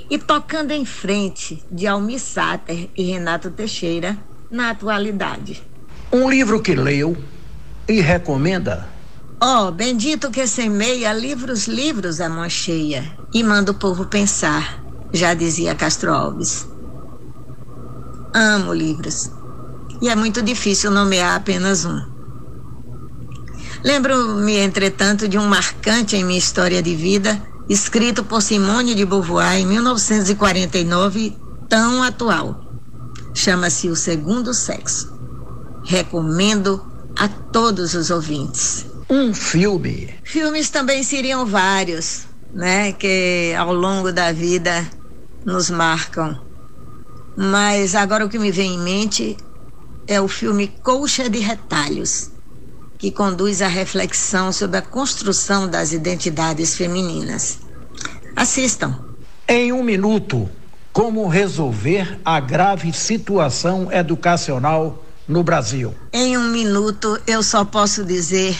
[0.09, 4.17] E Tocando em Frente, de Almi Sater e Renato Teixeira,
[4.51, 5.63] na atualidade.
[6.11, 7.17] Um livro que leu
[7.87, 8.87] e recomenda?
[9.39, 14.86] Ó, oh, bendito que semeia livros, livros a mão cheia e manda o povo pensar,
[15.13, 16.67] já dizia Castro Alves.
[18.33, 19.31] Amo livros.
[20.01, 21.99] E é muito difícil nomear apenas um.
[23.83, 29.57] Lembro-me, entretanto, de um marcante em minha história de vida, escrito por Simone de Beauvoir
[29.57, 31.35] em 1949,
[31.69, 32.61] tão atual.
[33.33, 35.15] Chama-se O Segundo Sexo.
[35.83, 36.83] Recomendo
[37.15, 38.85] a todos os ouvintes.
[39.09, 40.13] Um filme.
[40.23, 44.85] Filmes também seriam vários, né, que ao longo da vida
[45.47, 46.39] nos marcam.
[47.37, 49.37] Mas agora o que me vem em mente
[50.05, 52.31] é o filme Colcha de Retalhos
[52.97, 57.59] que conduz à reflexão sobre a construção das identidades femininas.
[58.35, 58.99] Assistam.
[59.47, 60.49] Em um minuto,
[60.91, 65.93] como resolver a grave situação educacional no Brasil?
[66.11, 68.57] Em um minuto, eu só posso dizer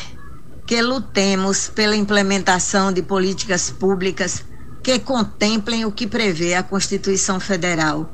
[0.65, 4.43] que lutemos pela implementação de políticas públicas
[4.87, 8.09] que contemplem o que prevê a Constituição Federal,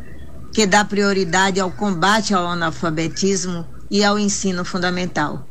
[0.52, 5.48] que dá prioridade ao combate ao analfabetismo e ao ensino fundamental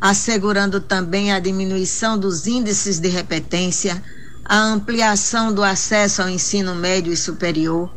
[0.00, 4.02] assegurando também a diminuição dos índices de repetência,
[4.44, 7.90] a ampliação do acesso ao ensino médio e superior,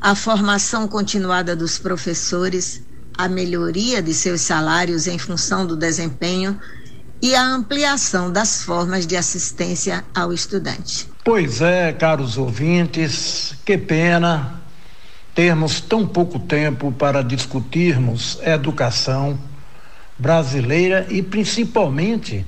[0.00, 2.80] a formação continuada dos professores,
[3.16, 6.58] a melhoria de seus salários em função do desempenho
[7.22, 11.13] e a ampliação das formas de assistência ao estudante.
[11.24, 14.60] Pois é, caros ouvintes, que pena
[15.34, 19.38] termos tão pouco tempo para discutirmos educação
[20.18, 22.44] brasileira e principalmente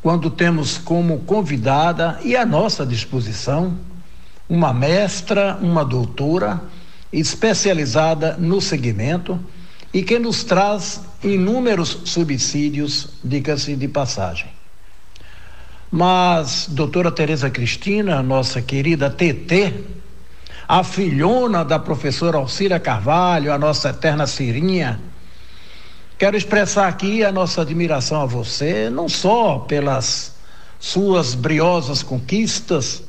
[0.00, 3.76] quando temos como convidada e à nossa disposição
[4.48, 6.62] uma mestra, uma doutora
[7.12, 9.38] especializada no segmento
[9.92, 14.57] e que nos traz inúmeros subsídios, diga-se de passagem.
[15.90, 19.72] Mas, doutora Tereza Cristina, nossa querida TT,
[20.68, 25.00] a filhona da professora Alcira Carvalho, a nossa eterna Cirinha,
[26.18, 30.34] quero expressar aqui a nossa admiração a você, não só pelas
[30.78, 33.02] suas briosas conquistas,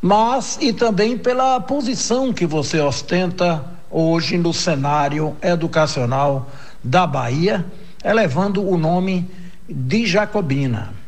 [0.00, 6.48] mas e também pela posição que você ostenta hoje no cenário educacional
[6.82, 7.66] da Bahia,
[8.04, 9.28] elevando o nome
[9.68, 11.03] de Jacobina.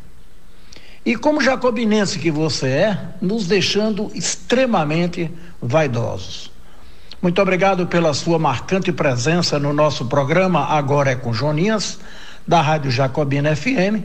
[1.07, 5.33] E como jacobinense que você é, nos deixando extremamente
[5.63, 6.51] vaidosos.
[7.23, 12.01] Muito obrigado pela sua marcante presença no nosso programa Agora é com Joninhas,
[12.45, 14.03] da Rádio Jacobina FM.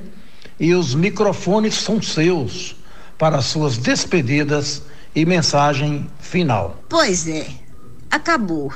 [0.59, 2.75] E os microfones são seus
[3.17, 4.83] para suas despedidas
[5.15, 6.83] e mensagem final.
[6.87, 7.47] Pois é,
[8.11, 8.71] acabou.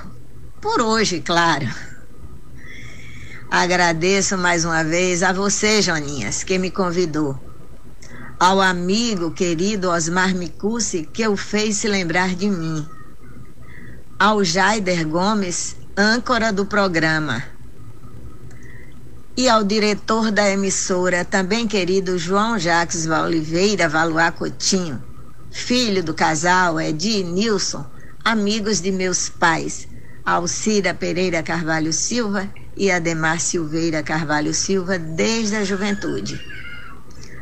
[0.60, 1.68] Por hoje, claro.
[3.52, 7.45] Agradeço mais uma vez a você, Joninhas, que me convidou.
[8.38, 12.86] Ao amigo querido Osmar Micucci, que o fez se lembrar de mim.
[14.20, 17.42] Ao Jaider Gomes, âncora do programa.
[19.38, 25.02] E ao diretor da emissora, também querido João Jacques Oliveira Valuar Coutinho,
[25.50, 27.90] filho do casal Edi e Nilson,
[28.24, 29.88] amigos de meus pais,
[30.26, 36.38] Alcira Pereira Carvalho Silva e Ademar Silveira Carvalho Silva, desde a juventude.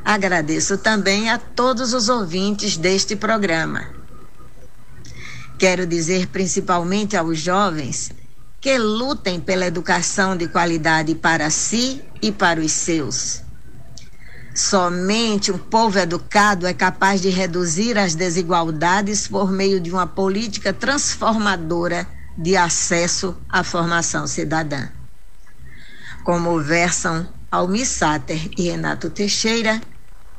[0.05, 3.87] Agradeço também a todos os ouvintes deste programa.
[5.57, 8.11] Quero dizer principalmente aos jovens
[8.59, 13.41] que lutem pela educação de qualidade para si e para os seus.
[14.53, 20.71] Somente um povo educado é capaz de reduzir as desigualdades por meio de uma política
[20.71, 24.89] transformadora de acesso à formação cidadã.
[26.23, 29.81] Como versam Almi Sater e Renato Teixeira,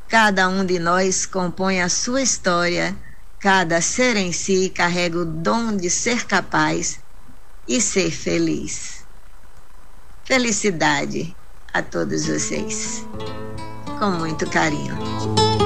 [0.07, 2.95] cada um de nós compõe a sua história,
[3.39, 6.99] cada ser em si carrega o dom de ser capaz
[7.67, 9.05] e ser feliz.
[10.23, 11.35] Felicidade
[11.73, 13.03] a todos vocês.
[13.99, 15.64] Com muito carinho.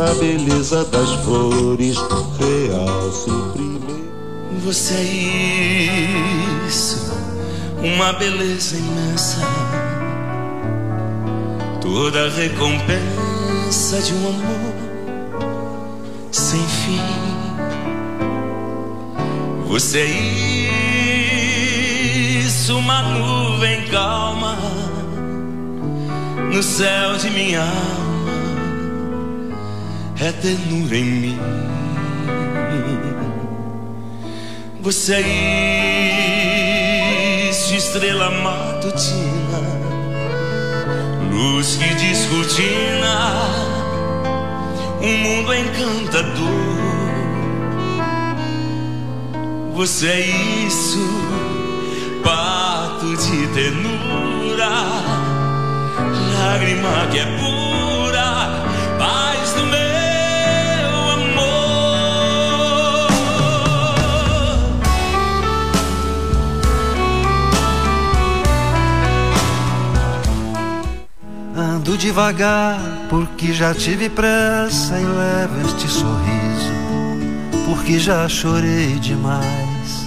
[0.00, 1.96] A beleza das flores
[2.38, 4.08] realça o primeiro.
[4.64, 5.02] Você é
[6.68, 7.12] isso,
[7.82, 9.40] uma beleza imensa,
[11.80, 14.74] toda recompensa de um amor
[16.30, 17.00] sem fim.
[19.66, 20.06] Você é
[22.44, 24.57] isso, uma nuvem calma
[26.52, 28.08] no céu de minha alma
[30.20, 31.38] é ternura em mim.
[34.80, 35.20] Você é
[37.50, 39.60] isso, estrela matutina,
[41.30, 43.34] luz que descortina
[45.02, 46.78] um mundo encantador.
[49.74, 50.20] Você é
[50.66, 51.06] isso,
[52.24, 54.70] pato de ternura,
[56.38, 58.28] lágrima que é pura,
[58.98, 59.88] paz do meu.
[71.98, 72.78] devagar,
[73.10, 76.72] porque já tive pressa e levo este sorriso,
[77.66, 80.06] porque já chorei demais.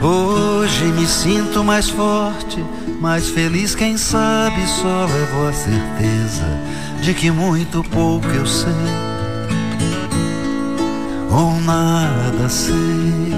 [0.00, 2.64] Hoje me sinto mais forte,
[3.00, 6.46] mais feliz, quem sabe só levo a certeza
[7.02, 8.72] de que muito pouco eu sei,
[11.30, 13.34] ou nada sei.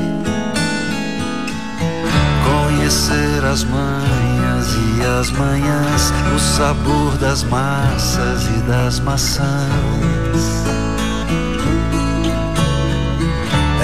[2.45, 9.49] Conhecer as manhas e as manhãs, o sabor das massas e das maçãs.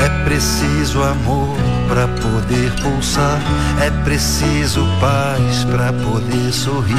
[0.02, 1.63] É preciso amor
[1.94, 3.38] para poder pulsar,
[3.80, 6.96] é preciso paz para poder sorrir,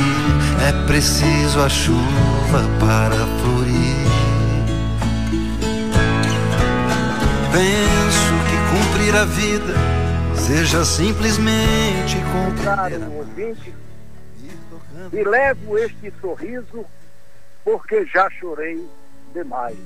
[0.66, 4.06] é preciso a chuva para florir.
[7.52, 9.74] Penso que cumprir a vida
[10.34, 12.16] seja simplesmente
[12.64, 13.74] Caro ouvinte,
[15.12, 16.86] e levo este sorriso
[17.66, 18.82] porque já chorei
[19.34, 19.78] demais.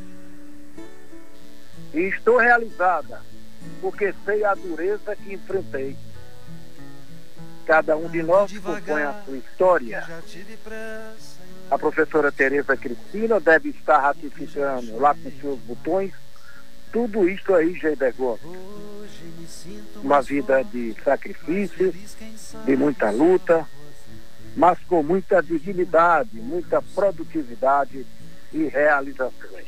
[1.95, 3.27] E estou realizada
[3.81, 5.95] porque sei a dureza que enfrentei.
[7.65, 10.07] Cada um de nós compõe a sua história.
[11.69, 16.13] A professora Tereza Cristina deve estar ratificando lá com seus botões
[16.91, 18.41] tudo isso aí, Geider Gomes.
[19.97, 21.93] Uma vida de sacrifício,
[22.65, 23.65] de muita luta,
[24.55, 28.05] mas com muita dignidade, muita produtividade
[28.51, 29.67] e realizações.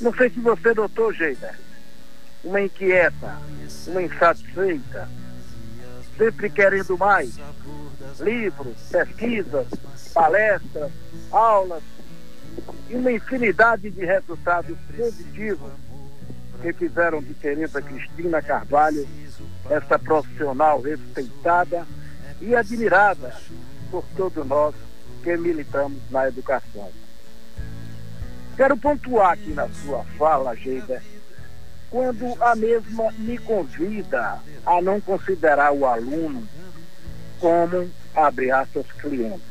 [0.00, 1.58] Não sei se você notou, Geider,
[2.44, 3.38] uma inquieta,
[3.86, 5.08] uma insatisfeita,
[6.16, 7.38] sempre querendo mais.
[8.18, 9.66] Livros, pesquisas,
[10.12, 10.90] palestras,
[11.30, 11.82] aulas
[12.88, 15.70] e uma infinidade de resultados positivos
[16.60, 19.06] que fizeram de Tereza Cristina Carvalho
[19.70, 21.86] essa profissional respeitada
[22.40, 23.34] e admirada
[23.90, 24.74] por todos nós
[25.22, 26.90] que militamos na educação.
[28.56, 31.02] Quero pontuar aqui na sua fala, Geida,
[31.90, 36.46] quando a mesma me convida a não considerar o aluno
[37.40, 39.42] como, abre aspas, cliente.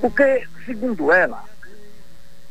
[0.00, 1.44] Porque, segundo ela,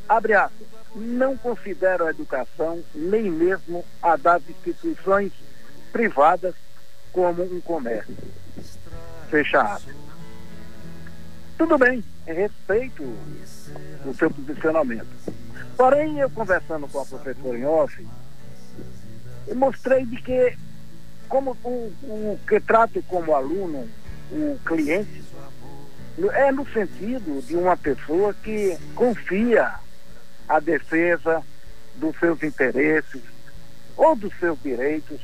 [0.08, 5.32] abre aspas, não considero a educação, nem mesmo a das instituições
[5.92, 6.54] privadas,
[7.12, 8.16] como um comércio.
[9.30, 9.96] Fecha aspas.
[11.58, 13.04] Tudo bem, respeito
[14.06, 15.08] o seu posicionamento.
[15.78, 18.08] Porém, eu conversando com a professora em off,
[19.56, 20.58] mostrei de que,
[21.28, 23.88] como o, o que trato como aluno,
[24.32, 25.24] o cliente,
[26.34, 29.76] é no sentido de uma pessoa que confia
[30.48, 31.42] a defesa
[31.96, 33.22] dos seus interesses
[33.96, 35.20] ou dos seus direitos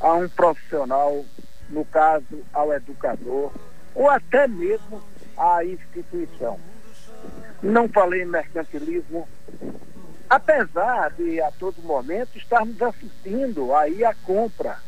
[0.00, 1.24] a um profissional,
[1.68, 3.52] no caso, ao educador,
[3.94, 5.02] ou até mesmo
[5.36, 6.58] à instituição.
[7.62, 9.28] Não falei em mercantilismo,
[10.28, 14.78] apesar de a todo momento estarmos assistindo aí a compra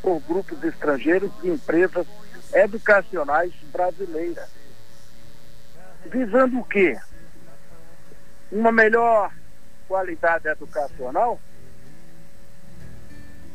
[0.00, 2.06] por grupos estrangeiros de empresas
[2.52, 4.48] educacionais brasileiras.
[6.06, 6.98] Visando o quê?
[8.52, 9.32] Uma melhor
[9.88, 11.40] qualidade educacional?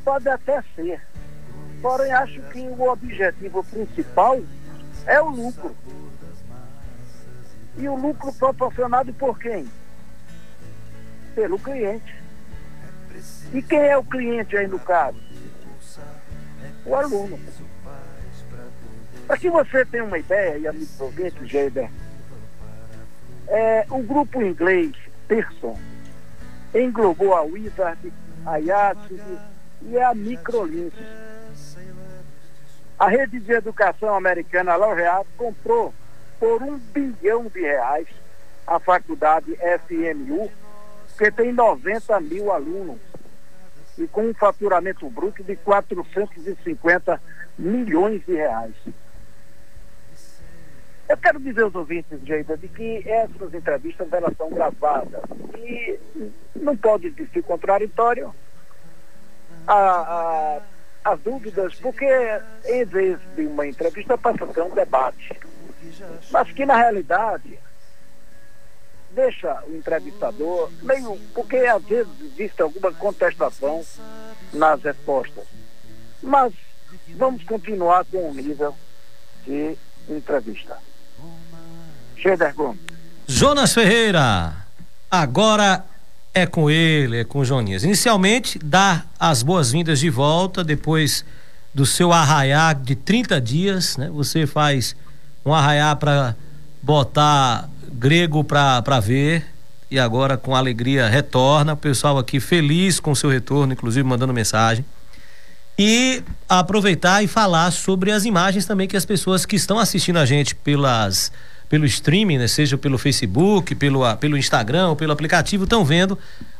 [0.03, 1.01] Pode até ser.
[1.81, 4.41] Porém, acho que o objetivo principal
[5.05, 5.75] é o lucro.
[7.77, 9.65] E o lucro proporcionado por quem?
[11.35, 12.15] Pelo cliente.
[13.53, 15.19] E quem é o cliente aí no caso?
[16.85, 17.39] O aluno.
[19.27, 21.89] Para que você tenha uma ideia, e amigo ouvinte, Geiber,
[23.47, 24.95] é, o grupo inglês
[25.27, 25.77] Pearson
[26.73, 28.13] englobou a Wizard,
[28.45, 29.21] a Yates
[29.81, 30.95] e a Microlink.
[32.97, 35.93] A rede de educação americana Laureate comprou
[36.39, 38.07] por um bilhão de reais
[38.67, 39.57] a faculdade
[39.87, 40.51] FMU,
[41.19, 42.97] que tem 90 mil alunos
[43.97, 47.21] e com um faturamento bruto de 450
[47.57, 48.73] milhões de reais.
[51.09, 55.21] Eu quero dizer aos ouvintes, Geida, de que essas entrevistas elas são gravadas
[55.57, 55.99] e
[56.55, 58.33] não pode existir contraditório
[59.67, 60.61] a, a,
[61.11, 62.07] as dúvidas, porque
[62.63, 65.37] em vez de uma entrevista passa a ser um debate.
[66.31, 67.59] Mas que na realidade
[69.13, 71.19] deixa o entrevistador meio.
[71.33, 73.83] porque às vezes existe alguma contestação
[74.53, 75.45] nas respostas.
[76.21, 76.53] Mas
[77.15, 78.75] vamos continuar com o nível
[79.45, 79.75] de
[80.09, 80.77] entrevista.
[82.17, 82.81] Cheder Gomes.
[83.27, 84.53] Jonas Ferreira,
[85.09, 85.85] agora
[86.33, 87.83] é com ele, é com o.
[87.83, 91.23] Inicialmente, dá as boas-vindas de volta depois
[91.73, 94.09] do seu arraiá de 30 dias, né?
[94.09, 94.95] Você faz
[95.45, 96.35] um arraiá para
[96.81, 97.69] botar
[97.99, 99.45] grego para ver
[99.91, 101.73] e agora com alegria retorna.
[101.73, 104.85] O pessoal aqui feliz com o seu retorno, inclusive mandando mensagem.
[105.77, 110.25] E aproveitar e falar sobre as imagens também que as pessoas que estão assistindo a
[110.25, 111.31] gente pelas
[111.67, 116.17] pelo streaming, né, seja pelo Facebook, pelo, pelo Instagram pelo aplicativo, estão vendo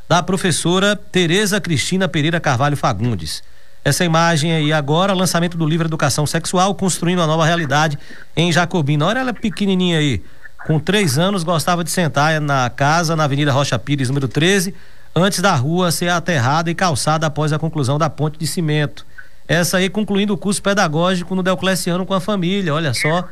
[0.08, 3.42] da professora Tereza Cristina Pereira Carvalho Fagundes.
[3.84, 7.98] Essa imagem aí agora, lançamento do livro Educação Sexual, construindo uma nova realidade
[8.36, 9.06] em Jacobina.
[9.06, 10.22] Olha ela pequenininha aí,
[10.66, 14.74] com três anos, gostava de sentar na casa na Avenida Rocha Pires, número 13,
[15.14, 19.06] antes da rua ser aterrada e calçada após a conclusão da ponte de cimento.
[19.48, 23.26] Essa aí concluindo o curso pedagógico no Deocleciano com a família, olha só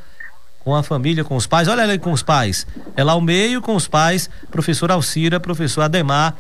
[0.65, 1.69] com a família, com os pais.
[1.69, 2.67] Olha aí com os pais.
[2.97, 6.35] É lá ao meio com os pais, professor Alcira, professor Ademar,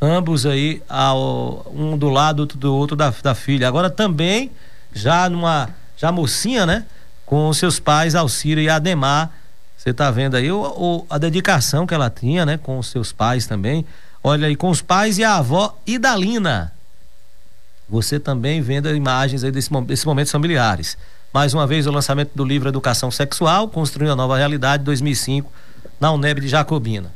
[0.00, 3.68] ambos aí, ao, um do lado, outro do outro da, da filha.
[3.68, 4.50] Agora também,
[4.92, 6.84] já numa, já mocinha, né?
[7.26, 9.30] Com seus pais, Alcira e Ademar.
[9.84, 12.56] Você tá vendo aí o, o, a dedicação que ela tinha, né?
[12.56, 13.84] Com os seus pais também.
[14.22, 16.72] Olha aí, com os pais e a avó Idalina.
[17.86, 20.96] Você também vendo imagens aí desse, desses momentos familiares.
[21.34, 25.52] Mais uma vez, o lançamento do livro Educação Sexual, Construindo a Nova Realidade, 2005,
[26.00, 27.12] na UNEB de Jacobina.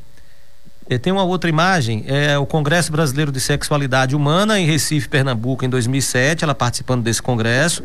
[0.91, 5.65] E tem uma outra imagem, é o Congresso Brasileiro de Sexualidade Humana, em Recife, Pernambuco,
[5.65, 7.83] em 2007, ela participando desse congresso,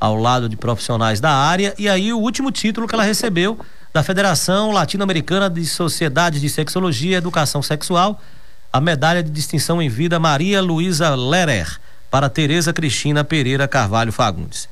[0.00, 3.56] ao lado de profissionais da área, e aí o último título que ela recebeu
[3.96, 8.20] da Federação Latino-Americana de Sociedades de Sexologia e Educação Sexual,
[8.70, 11.80] a medalha de distinção em vida Maria Luísa Lerer,
[12.10, 14.68] para Tereza Cristina Pereira Carvalho Fagundes.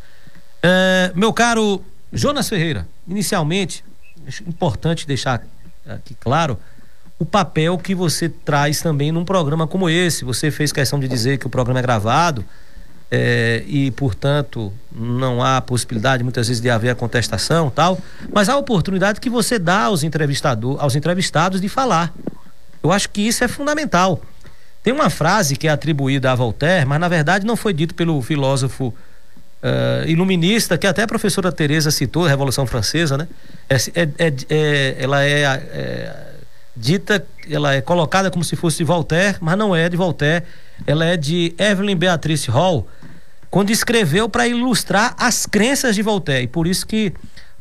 [0.63, 3.83] É, meu caro Jonas Ferreira, inicialmente,
[4.47, 5.43] importante deixar
[5.89, 6.61] aqui claro
[7.19, 10.23] o papel que você traz também num programa como esse.
[10.23, 12.45] Você fez questão de dizer que o programa é gravado
[13.11, 17.99] é, e, portanto, não há possibilidade muitas vezes de haver a contestação tal,
[18.33, 22.13] mas há a oportunidade que você dá aos, entrevistador, aos entrevistados de falar.
[22.83, 24.21] Eu acho que isso é fundamental.
[24.83, 28.21] Tem uma frase que é atribuída a Voltaire, mas na verdade não foi dito pelo
[28.21, 33.29] filósofo uh, iluminista, que até a professora Teresa citou, Revolução Francesa, né?
[33.69, 36.24] É, é, é, é ela é,
[36.77, 40.45] dita, ela é colocada como se fosse de Voltaire, mas não é de Voltaire,
[40.87, 42.89] ela é de Evelyn Beatrice Hall,
[43.51, 47.13] quando escreveu para ilustrar as crenças de Voltaire, e por isso que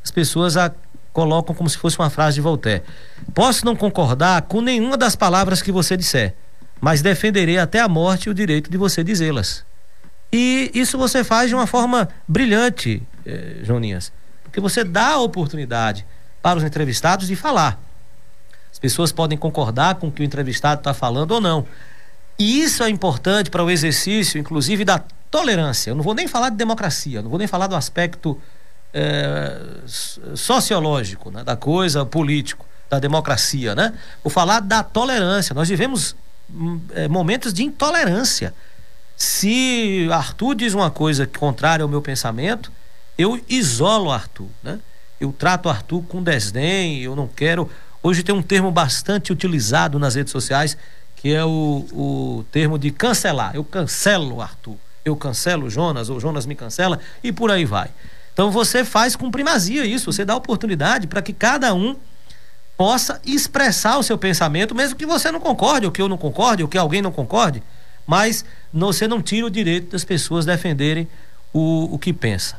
[0.04, 0.72] as pessoas a
[1.14, 2.84] colocam como se fosse uma frase de Voltaire.
[3.34, 6.34] Posso não concordar com nenhuma das palavras que você disser,
[6.82, 9.64] mas defenderei até a morte o direito de você dizê-las.
[10.32, 14.12] E isso você faz de uma forma brilhante, eh, Joninhas,
[14.44, 16.04] porque você dá a oportunidade
[16.42, 17.80] para os entrevistados de falar.
[18.84, 21.66] As pessoas podem concordar com o que o entrevistado está falando ou não.
[22.38, 25.92] E isso é importante para o exercício, inclusive, da tolerância.
[25.92, 28.40] Eu não vou nem falar de democracia, não vou nem falar do aspecto
[28.94, 29.62] eh,
[30.36, 33.94] sociológico né, da coisa, político, da democracia, né?
[34.24, 35.54] Vou falar da tolerância.
[35.54, 36.16] Nós vivemos
[36.94, 38.54] eh, momentos de intolerância
[39.16, 42.72] se Arthur diz uma coisa contrária ao meu pensamento,
[43.18, 44.80] eu isolo Arthur, né?
[45.20, 47.70] Eu trato Arthur com desdém, eu não quero.
[48.04, 50.78] Hoje tem um termo bastante utilizado nas redes sociais,
[51.16, 53.56] que é o, o termo de cancelar.
[53.56, 54.76] Eu cancelo Arthur,
[55.06, 57.90] eu cancelo Jonas, ou Jonas me cancela, e por aí vai.
[58.34, 61.96] Então você faz com primazia isso, você dá oportunidade para que cada um
[62.76, 66.62] possa expressar o seu pensamento, mesmo que você não concorde, ou que eu não concorde,
[66.62, 67.64] ou que alguém não concorde
[68.06, 71.08] mas você não tira o direito das pessoas defenderem
[71.54, 72.58] o, o que pensa.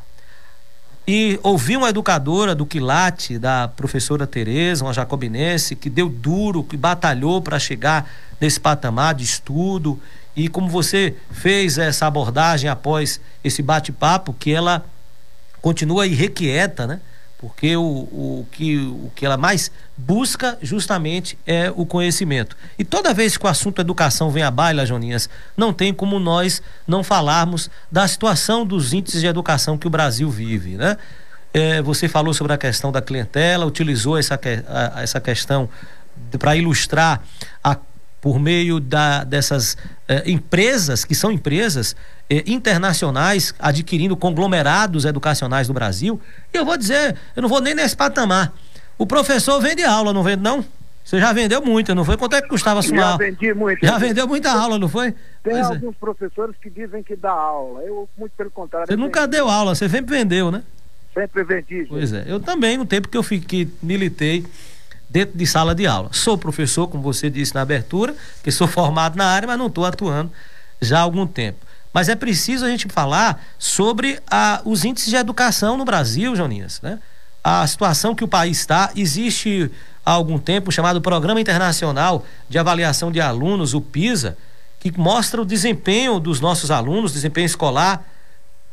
[1.07, 6.78] E ouvi uma educadora do Quilate, da professora Tereza, uma jacobinense, que deu duro, que
[6.78, 10.00] batalhou para chegar nesse patamar de estudo.
[10.34, 14.84] E como você fez essa abordagem após esse bate-papo, que ela
[15.61, 17.00] continua irrequieta, né?
[17.45, 22.57] Porque o, o, que, o que ela mais busca justamente é o conhecimento.
[22.78, 26.62] E toda vez que o assunto educação vem à baila, Joninhas, não tem como nós
[26.86, 30.97] não falarmos da situação dos índices de educação que o Brasil vive, né?
[31.53, 35.68] É, você falou sobre a questão da clientela, utilizou essa, a, essa questão
[36.38, 37.22] para ilustrar
[37.62, 37.76] a
[38.22, 39.76] por meio da, dessas
[40.09, 41.95] eh, empresas, que são empresas
[42.29, 46.20] eh, internacionais, adquirindo conglomerados educacionais do Brasil.
[46.53, 48.53] E eu vou dizer, eu não vou nem nesse patamar.
[48.97, 50.64] O professor vende aula, não vende não?
[51.05, 52.16] Você já vendeu muito, não foi?
[52.16, 53.85] Quanto é que custava a sua Já vendi muito.
[53.85, 55.12] Já vendeu muita aula, não foi?
[55.12, 55.75] Tem pois é.
[55.75, 55.99] alguns é.
[56.01, 57.83] professores que dizem que dá aula.
[57.83, 58.87] Eu, muito pelo contrário.
[58.87, 60.62] Você nunca deu aula, você sempre vendeu, né?
[61.12, 61.81] Sempre vendi.
[61.81, 61.89] Gente.
[61.89, 62.25] Pois é.
[62.27, 64.47] Eu também, no tempo que eu fiquei, militei
[65.11, 66.09] dentro de sala de aula.
[66.11, 69.85] Sou professor, como você disse na abertura, que sou formado na área, mas não estou
[69.85, 70.33] atuando
[70.81, 71.59] já há algum tempo.
[71.95, 76.80] Mas é preciso a gente falar sobre a, os índices de educação no Brasil, Joninhas,
[76.82, 76.99] né?
[77.42, 78.90] a situação que o país está.
[78.97, 79.70] Existe
[80.05, 84.36] há algum tempo chamado Programa Internacional de Avaliação de Alunos, o PISA,
[84.80, 88.03] que mostra o desempenho dos nossos alunos, desempenho escolar.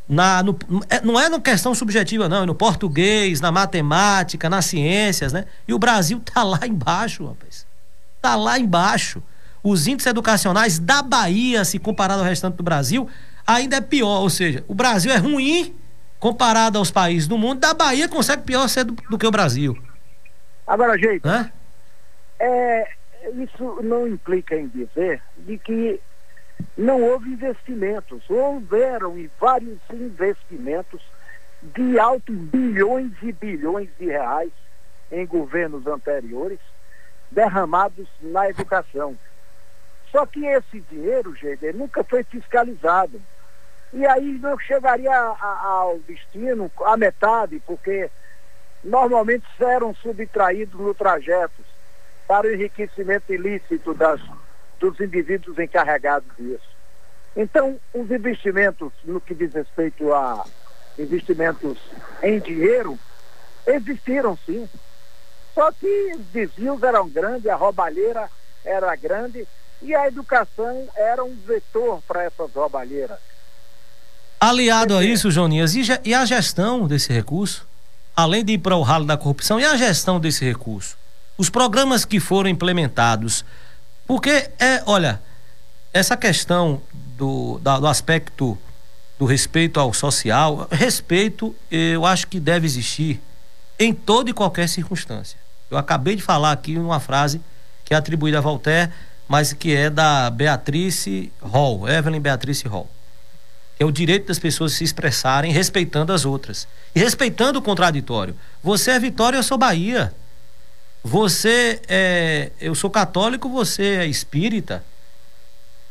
[0.09, 0.57] Na, no,
[0.89, 5.45] é, não é na questão subjetiva, não, é no português, na matemática, nas ciências, né?
[5.67, 7.67] E o Brasil tá lá embaixo, rapaz.
[8.19, 9.21] Tá lá embaixo.
[9.63, 13.07] Os índices educacionais da Bahia, se comparado ao restante do Brasil,
[13.45, 14.21] ainda é pior.
[14.21, 15.75] Ou seja, o Brasil é ruim
[16.19, 19.75] comparado aos países do mundo, da Bahia consegue pior ser do, do que o Brasil.
[20.67, 21.23] Agora, gente,
[22.39, 22.87] é,
[23.43, 25.99] isso não implica em dizer de que
[26.77, 28.21] não houve investimentos.
[28.29, 31.01] Houveram e vários investimentos
[31.61, 34.51] de altos bilhões e bilhões de reais
[35.11, 36.59] em governos anteriores
[37.29, 39.15] derramados na educação.
[40.11, 43.21] Só que esse dinheiro, gente, nunca foi fiscalizado.
[43.93, 48.09] E aí não chegaria a, a, ao destino a metade, porque
[48.83, 51.63] normalmente eram subtraídos no trajeto
[52.27, 54.21] para o enriquecimento ilícito das,
[54.79, 56.69] dos indivíduos encarregados disso.
[57.35, 60.45] Então, os investimentos no que diz respeito a
[60.99, 61.77] investimentos
[62.21, 62.99] em dinheiro,
[63.65, 64.69] existiram sim.
[65.53, 68.29] Só que os desvios eram grandes, a roubalheira
[68.63, 69.47] era grande
[69.81, 73.17] e a educação era um vetor para essas roubalheiras.
[74.39, 77.67] Aliado a isso, Joninhas, e, e a gestão desse recurso?
[78.15, 80.97] Além de ir para o ralo da corrupção, e a gestão desse recurso?
[81.37, 83.45] Os programas que foram implementados.
[84.05, 85.21] Porque, é, olha,
[85.93, 86.81] essa questão
[87.17, 88.57] do, da, do aspecto
[89.17, 93.21] do respeito ao social, respeito eu acho que deve existir
[93.77, 95.37] em toda e qualquer circunstância.
[95.69, 97.39] Eu acabei de falar aqui uma frase
[97.85, 98.91] que é atribuída a Voltaire,
[99.31, 102.89] mas que é da Beatrice Hall, Evelyn Beatrice Hall
[103.79, 106.67] é o direito das pessoas se expressarem respeitando as outras.
[106.93, 108.35] E respeitando o contraditório.
[108.61, 110.13] Você é Vitória, eu sou Bahia.
[111.03, 112.51] Você é.
[112.59, 114.83] Eu sou católico, você é espírita.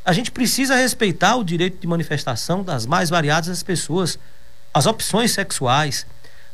[0.05, 4.21] A gente precisa respeitar o direito de manifestação das mais variadas das pessoas,
[4.73, 6.07] as opções sexuais.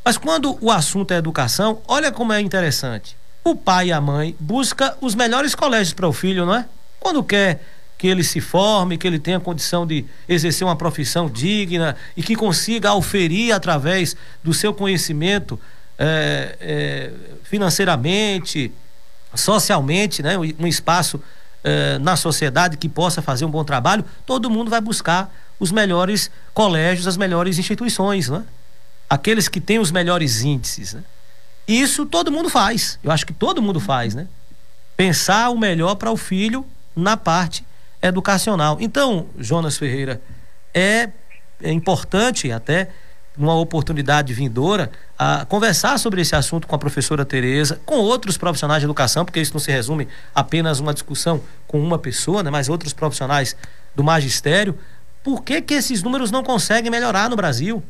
[0.02, 3.14] Mas quando o assunto é educação, olha como é interessante.
[3.44, 6.64] O pai e a mãe busca os melhores colégios para o filho, não é?
[7.06, 7.62] Quando quer
[7.96, 12.34] que ele se forme, que ele tenha condição de exercer uma profissão digna e que
[12.34, 15.56] consiga auferir através do seu conhecimento
[15.96, 17.12] é, é,
[17.44, 18.72] financeiramente,
[19.36, 21.22] socialmente, né, um espaço
[21.62, 26.28] é, na sociedade que possa fazer um bom trabalho, todo mundo vai buscar os melhores
[26.52, 28.42] colégios, as melhores instituições, né?
[29.08, 30.94] aqueles que têm os melhores índices.
[30.94, 31.04] Né?
[31.68, 34.26] Isso todo mundo faz, eu acho que todo mundo faz, né?
[34.96, 37.64] Pensar o melhor para o filho na parte
[38.00, 38.78] educacional.
[38.80, 40.20] Então, Jonas Ferreira,
[40.74, 41.10] é,
[41.62, 42.88] é importante até
[43.36, 48.80] numa oportunidade vindoura a conversar sobre esse assunto com a professora Tereza, com outros profissionais
[48.80, 52.68] de educação, porque isso não se resume apenas uma discussão com uma pessoa, né, mas
[52.68, 53.54] outros profissionais
[53.94, 54.78] do magistério.
[55.22, 57.82] Por que que esses números não conseguem melhorar no Brasil?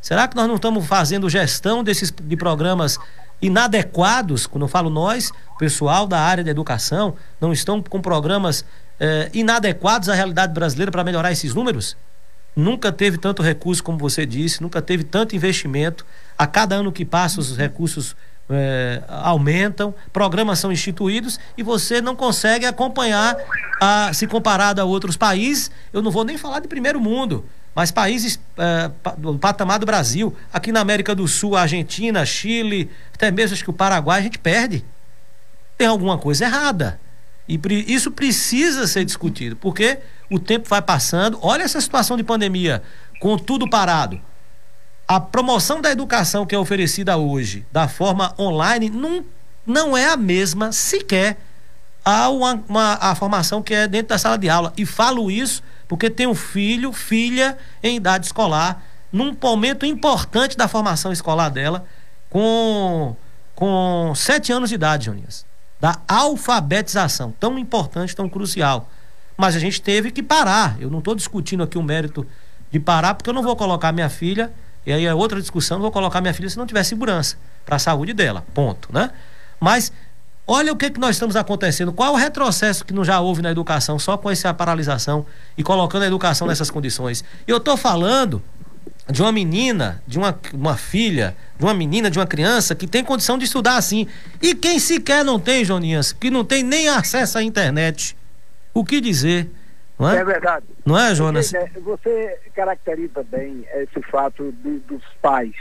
[0.00, 2.98] Será que nós não estamos fazendo gestão desses de programas
[3.40, 8.64] inadequados, quando eu falo nós, pessoal da área da educação, não estão com programas
[8.98, 11.96] eh, inadequados à realidade brasileira para melhorar esses números?
[12.56, 16.06] Nunca teve tanto recurso como você disse, nunca teve tanto investimento.
[16.38, 18.14] A cada ano que passa, os recursos
[18.48, 23.36] eh, aumentam, programas são instituídos e você não consegue acompanhar,
[23.80, 25.70] a, se comparado a outros países.
[25.92, 27.44] Eu não vou nem falar de primeiro mundo,
[27.74, 33.30] mas países eh, do patamar do Brasil, aqui na América do Sul, Argentina, Chile, até
[33.30, 34.84] mesmo acho que o Paraguai, a gente perde.
[35.76, 37.00] Tem alguma coisa errada.
[37.48, 39.98] E isso precisa ser discutido, porque
[40.30, 41.38] o tempo vai passando.
[41.42, 42.82] Olha essa situação de pandemia,
[43.20, 44.20] com tudo parado.
[45.06, 49.24] A promoção da educação que é oferecida hoje, da forma online, não,
[49.66, 51.38] não é a mesma sequer
[52.04, 54.72] a, uma, uma, a formação que é dentro da sala de aula.
[54.76, 58.82] E falo isso porque tenho filho, filha em idade escolar,
[59.12, 61.86] num momento importante da formação escolar dela,
[62.28, 63.14] com,
[63.54, 65.46] com sete anos de idade, Joninhas
[65.84, 68.88] da alfabetização, tão importante, tão crucial.
[69.36, 70.76] Mas a gente teve que parar.
[70.80, 72.26] Eu não estou discutindo aqui o mérito
[72.70, 74.50] de parar, porque eu não vou colocar minha filha,
[74.86, 77.76] e aí é outra discussão, não vou colocar minha filha se não tiver segurança para
[77.76, 78.46] a saúde dela.
[78.54, 79.10] Ponto, né?
[79.60, 79.92] Mas
[80.46, 83.42] olha o que, que nós estamos acontecendo, qual é o retrocesso que não já houve
[83.42, 85.26] na educação, só com essa paralisação
[85.56, 87.24] e colocando a educação nessas condições.
[87.46, 88.42] Eu estou falando
[89.08, 93.04] de uma menina, de uma, uma filha, de uma menina, de uma criança que tem
[93.04, 94.06] condição de estudar assim.
[94.40, 98.16] E quem sequer não tem, Joninhas, que não tem nem acesso à internet,
[98.72, 99.50] o que dizer?
[99.98, 100.16] Não é?
[100.16, 100.66] é verdade.
[100.84, 101.50] Não é, Jonas?
[101.50, 105.54] Você, você caracteriza bem esse fato dos pais.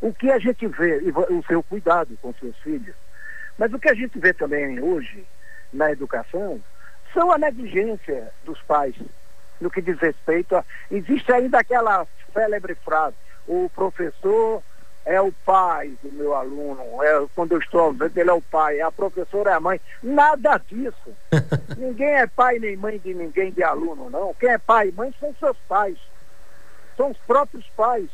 [0.00, 2.94] O que a gente vê, e o seu cuidado com seus filhos,
[3.58, 5.26] mas o que a gente vê também hoje
[5.72, 6.60] na educação
[7.12, 8.94] são a negligência dos pais
[9.60, 10.64] no que diz respeito a.
[10.90, 14.62] Existe ainda aquela célebre frase, o professor
[15.04, 18.80] é o pai do meu aluno, é, quando eu estou ausente, ele é o pai,
[18.80, 19.80] a professora é a mãe.
[20.02, 21.16] Nada disso.
[21.78, 24.34] ninguém é pai nem mãe de ninguém de aluno, não.
[24.34, 25.96] Quem é pai e mãe são seus pais.
[26.94, 28.08] São os próprios pais.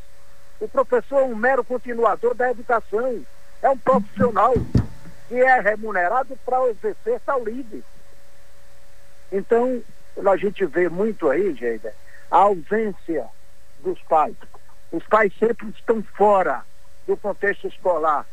[0.60, 3.24] O professor é um mero continuador da educação.
[3.60, 4.54] É um profissional
[5.28, 7.82] que é remunerado para exercer tal livre.
[9.32, 9.82] Então,
[10.26, 11.94] a gente vê muito aí, Geida,
[12.30, 13.26] a ausência
[13.80, 14.36] dos pais.
[14.92, 16.62] Os pais sempre estão fora
[17.06, 18.26] do contexto escolar.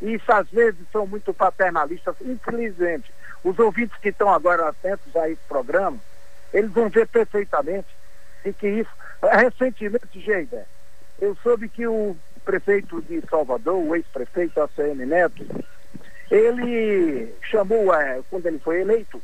[0.00, 3.12] E isso às vezes são muito paternalistas, infelizmente.
[3.42, 5.98] Os ouvintes que estão agora atentos a esse programa,
[6.52, 7.88] eles vão ver perfeitamente
[8.44, 8.90] e que isso.
[9.22, 10.66] Recentemente, Geida,
[11.20, 15.44] eu soube que o prefeito de Salvador, o ex-prefeito ACM Neto,
[16.34, 19.22] ele chamou, é, quando ele foi eleito,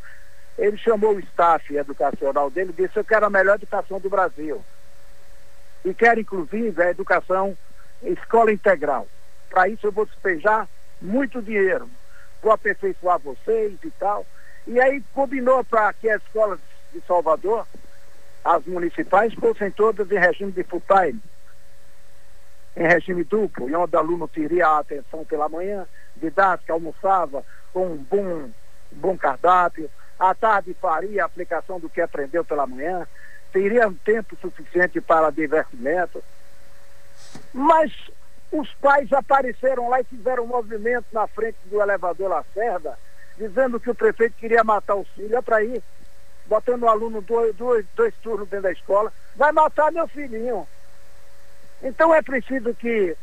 [0.57, 4.65] ele chamou o staff educacional dele e disse, eu quero a melhor educação do Brasil.
[5.85, 7.57] E quero, inclusive, a educação
[8.03, 9.09] escola integral.
[9.49, 10.69] Para isso eu vou despejar
[11.03, 11.91] muito dinheiro.
[12.41, 14.25] Vou aperfeiçoar vocês e tal.
[14.67, 16.61] E aí combinou para que as escolas
[16.93, 17.67] de Salvador,
[18.45, 21.21] as municipais, fossem todas em regime de full time,
[22.77, 25.87] em regime duplo, e onde o aluno teria a atenção pela manhã,
[26.21, 28.51] didática, almoçava com um bom,
[28.93, 33.07] bom cardápio, à tarde faria a aplicação do que aprendeu pela manhã,
[33.53, 36.23] teria um tempo suficiente para divertimento.
[37.53, 37.93] Mas
[38.53, 42.99] os pais apareceram lá e fizeram um movimento na frente do elevador Lacerda,
[43.37, 45.33] dizendo que o prefeito queria matar os filhos.
[45.33, 45.83] É para ir,
[46.47, 49.13] botando o aluno dois, dois, dois turnos dentro da escola.
[49.37, 50.67] Vai matar meu filhinho.
[51.83, 53.17] Então é preciso que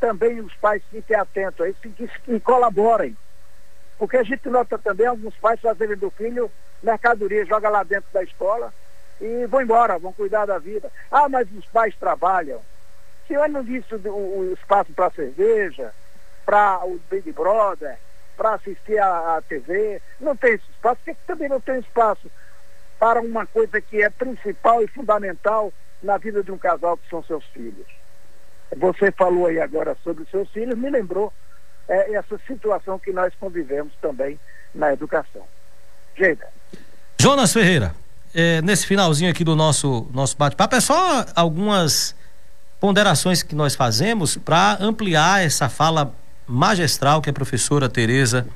[0.00, 3.16] também os pais fiquem atentos a isso e, e colaborem.
[3.98, 6.50] Porque a gente nota também alguns pais fazerem do filho
[6.82, 8.72] mercadoria, joga lá dentro da escola
[9.20, 10.90] e vão embora, vão cuidar da vida.
[11.10, 12.60] Ah, mas os pais trabalham
[13.30, 15.94] senhor não disse o, o espaço para cerveja,
[16.44, 17.96] para o Big Brother,
[18.36, 20.02] para assistir a, TV.
[20.18, 22.28] Não tem esse espaço, porque também não tem espaço
[22.98, 25.72] para uma coisa que é principal e fundamental
[26.02, 27.86] na vida de um casal que são seus filhos.
[28.76, 31.32] Você falou aí agora sobre seus filhos, me lembrou
[31.88, 34.38] é, essa situação que nós convivemos também
[34.74, 35.42] na educação.
[36.16, 36.46] Geida.
[37.18, 37.94] Jonas Ferreira,
[38.34, 42.14] é, nesse finalzinho aqui do nosso, nosso bate-papo, é só algumas
[42.78, 46.14] ponderações que nós fazemos para ampliar essa fala
[46.46, 48.46] magistral que a professora Tereza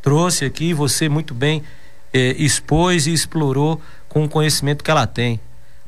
[0.00, 1.64] trouxe aqui, você muito bem
[2.12, 5.40] eh, expôs e explorou com o conhecimento que ela tem.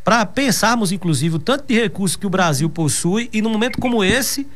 [0.07, 4.05] Para pensarmos, inclusive, o tanto de recursos que o Brasil possui e num momento como
[4.05, 4.47] esse,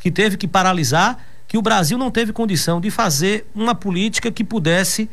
[0.00, 4.44] que teve que paralisar, que o Brasil não teve condição de fazer uma política que
[4.44, 5.10] pudesse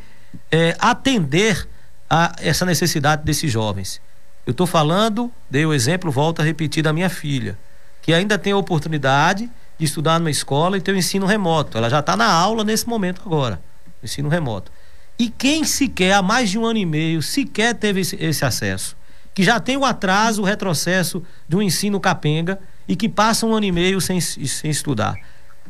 [0.52, 1.68] eh, atender
[2.08, 4.00] a essa necessidade desses jovens.
[4.46, 7.58] Eu estou falando, dei o exemplo, volto a repetir da minha filha
[8.00, 11.76] que ainda tem a oportunidade de estudar numa escola e ter o ensino remoto.
[11.76, 13.60] Ela já está na aula nesse momento agora,
[14.00, 14.70] ensino remoto.
[15.18, 18.96] E quem sequer, há mais de um ano e meio, sequer teve esse acesso,
[19.38, 22.58] que já tem o atraso, o retrocesso de um ensino capenga
[22.88, 25.14] e que passa um ano e meio sem, sem estudar.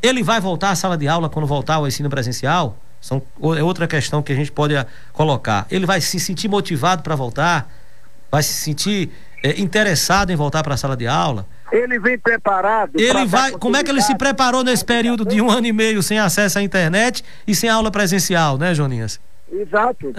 [0.03, 2.79] Ele vai voltar à sala de aula quando voltar ao ensino presencial?
[2.99, 3.21] São,
[3.59, 4.75] é outra questão que a gente pode
[5.13, 5.67] colocar.
[5.71, 7.71] Ele vai se sentir motivado para voltar?
[8.31, 9.13] Vai se sentir
[9.45, 11.45] é, interessado em voltar para a sala de aula?
[11.71, 12.93] Ele vem preparado.
[12.99, 13.51] Ele vai.
[13.53, 16.59] Como é que ele se preparou nesse período de um ano e meio sem acesso
[16.59, 19.21] à internet e sem aula presencial, né, Joninhas?
[19.51, 20.13] Exato.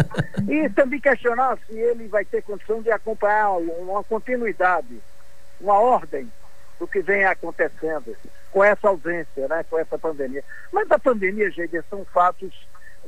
[0.47, 4.99] e também questionar se ele vai ter condição de acompanhar uma continuidade,
[5.61, 6.31] uma ordem
[6.79, 8.15] do que vem acontecendo
[8.51, 10.43] com essa ausência, né, com essa pandemia.
[10.71, 12.51] Mas a pandemia, gente, são fatos,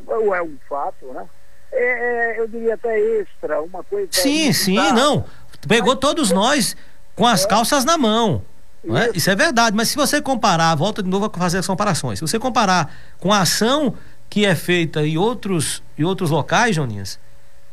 [0.06, 1.28] ou é um fato, né?
[1.72, 4.10] É, é, eu diria até extra, uma coisa.
[4.12, 5.26] Sim, sim, não.
[5.68, 6.76] Pegou todos nós
[7.16, 8.44] com as calças na mão.
[8.84, 9.12] Não é?
[9.14, 12.20] Isso é verdade, mas se você comparar, volta de novo a fazer as comparações.
[12.20, 13.96] Se você comparar com a ação
[14.32, 17.20] que é feita em outros, em outros locais, Joninhas,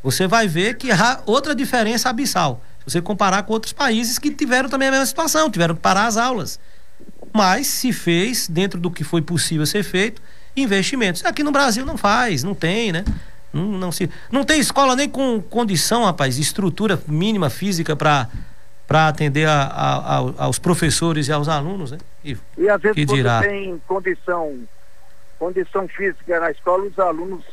[0.03, 2.61] você vai ver que há outra diferença abissal.
[2.79, 6.05] Se você comparar com outros países que tiveram também a mesma situação, tiveram que parar
[6.05, 6.59] as aulas.
[7.33, 10.21] Mas se fez, dentro do que foi possível ser feito,
[10.53, 11.23] investimentos.
[11.23, 13.05] Aqui no Brasil não faz, não tem, né?
[13.53, 18.27] Não, não, se, não tem escola nem com condição, rapaz, estrutura mínima física para
[18.85, 21.99] para atender a, a, a, aos professores e aos alunos, né?
[22.25, 23.39] E, e às vezes quando dirá...
[23.41, 24.57] tem condição,
[25.39, 27.43] condição física na escola, os alunos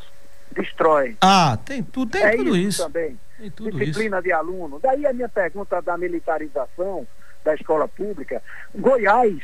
[0.51, 1.17] destroem.
[1.21, 2.83] Ah, tem, tu, tem é tudo isso.
[2.83, 3.19] Também.
[3.39, 4.25] Tem tudo Disciplina isso.
[4.25, 4.81] de aluno.
[4.83, 7.07] Daí a minha pergunta da militarização
[7.45, 8.43] da escola pública.
[8.75, 9.39] Goiás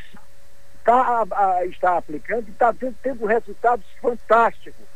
[0.84, 4.86] tá, a, está aplicando e está tendo, resultados fantásticos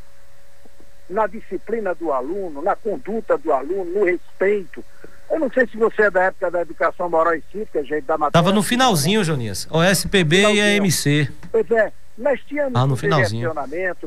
[1.09, 4.84] na disciplina do aluno, na conduta do aluno, no respeito.
[5.30, 8.18] Eu não sei se você é da época da educação moral e cívica, gente, da
[8.18, 8.32] matéria.
[8.32, 9.68] Tava no finalzinho, Jonias.
[9.70, 11.30] O SPB e a MC.
[11.53, 13.52] Pois é, nós tínhamos ah, no um finalzinho.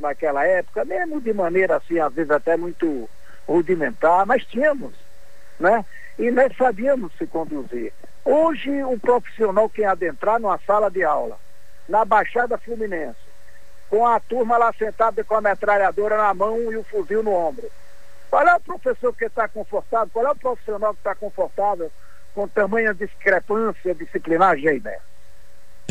[0.01, 3.10] naquela época, mesmo de maneira assim, às vezes até muito
[3.47, 4.93] rudimentar, mas tínhamos,
[5.60, 5.86] né?
[6.18, 7.93] E nós sabíamos se conduzir.
[8.26, 11.38] Hoje, o profissional que adentrar numa sala de aula,
[11.88, 13.18] na Baixada Fluminense,
[13.89, 17.70] com a turma lá sentada com a metralhadora na mão e o fuzil no ombro.
[18.30, 20.10] Qual é o professor que está confortável?
[20.14, 21.91] Qual é o profissional que está confortável
[22.36, 24.99] com tamanha discrepância disciplinar, Geider?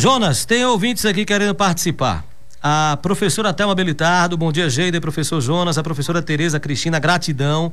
[0.01, 2.25] Jonas, tem ouvintes aqui querendo participar.
[2.63, 7.73] A professora Thelma Belitardo, bom dia, Geida, professor Jonas, a professora Tereza Cristina, gratidão.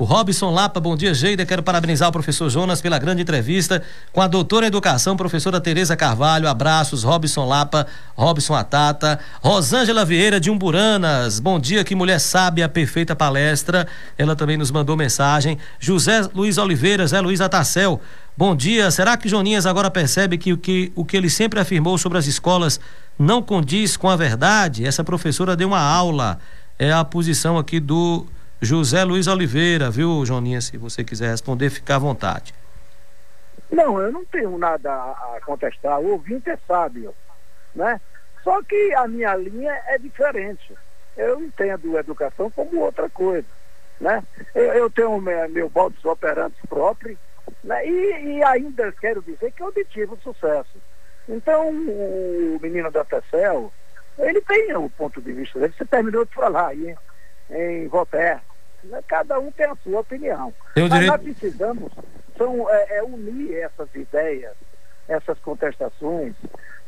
[0.00, 1.44] O Robson Lapa, bom dia, Geida.
[1.44, 3.82] Quero parabenizar o professor Jonas pela grande entrevista
[4.14, 6.48] com a doutora Educação, professora Tereza Carvalho.
[6.48, 7.86] Abraços, Robson Lapa,
[8.16, 9.20] Robson Atata.
[9.42, 13.86] Rosângela Vieira de Umburanas, bom dia, que mulher sábia, perfeita palestra.
[14.16, 15.58] Ela também nos mandou mensagem.
[15.78, 18.00] José Luiz Oliveira, Zé Luiz Atacel.
[18.34, 18.90] Bom dia.
[18.90, 22.26] Será que Joninhas agora percebe que o que, o que ele sempre afirmou sobre as
[22.26, 22.80] escolas
[23.18, 24.86] não condiz com a verdade?
[24.86, 26.38] Essa professora deu uma aula.
[26.78, 28.26] É a posição aqui do
[28.62, 30.60] José Luiz Oliveira, viu, Joninha?
[30.60, 32.52] Se você quiser responder, fica à vontade.
[33.72, 35.98] Não, eu não tenho nada a contestar.
[35.98, 37.14] O ouvinte é sábio,
[37.74, 37.98] né?
[38.44, 40.74] Só que a minha linha é diferente.
[41.16, 43.46] Eu entendo educação como outra coisa,
[43.98, 44.22] né?
[44.54, 47.18] Eu, eu tenho meu, meu modus operandi próprio,
[47.64, 47.86] né?
[47.86, 50.76] E, e, ainda quero dizer que eu obtive sucesso.
[51.26, 53.72] Então, o menino da Tecel,
[54.18, 55.58] ele tem o ponto de vista.
[55.58, 56.94] Você terminou de falar aí,
[57.50, 58.49] em Voltaire.
[58.84, 59.02] Né?
[59.06, 60.52] Cada um tem a sua opinião.
[60.76, 61.92] Eu Mas nós precisamos
[62.40, 64.54] são, é, é unir essas ideias,
[65.06, 66.34] essas contestações,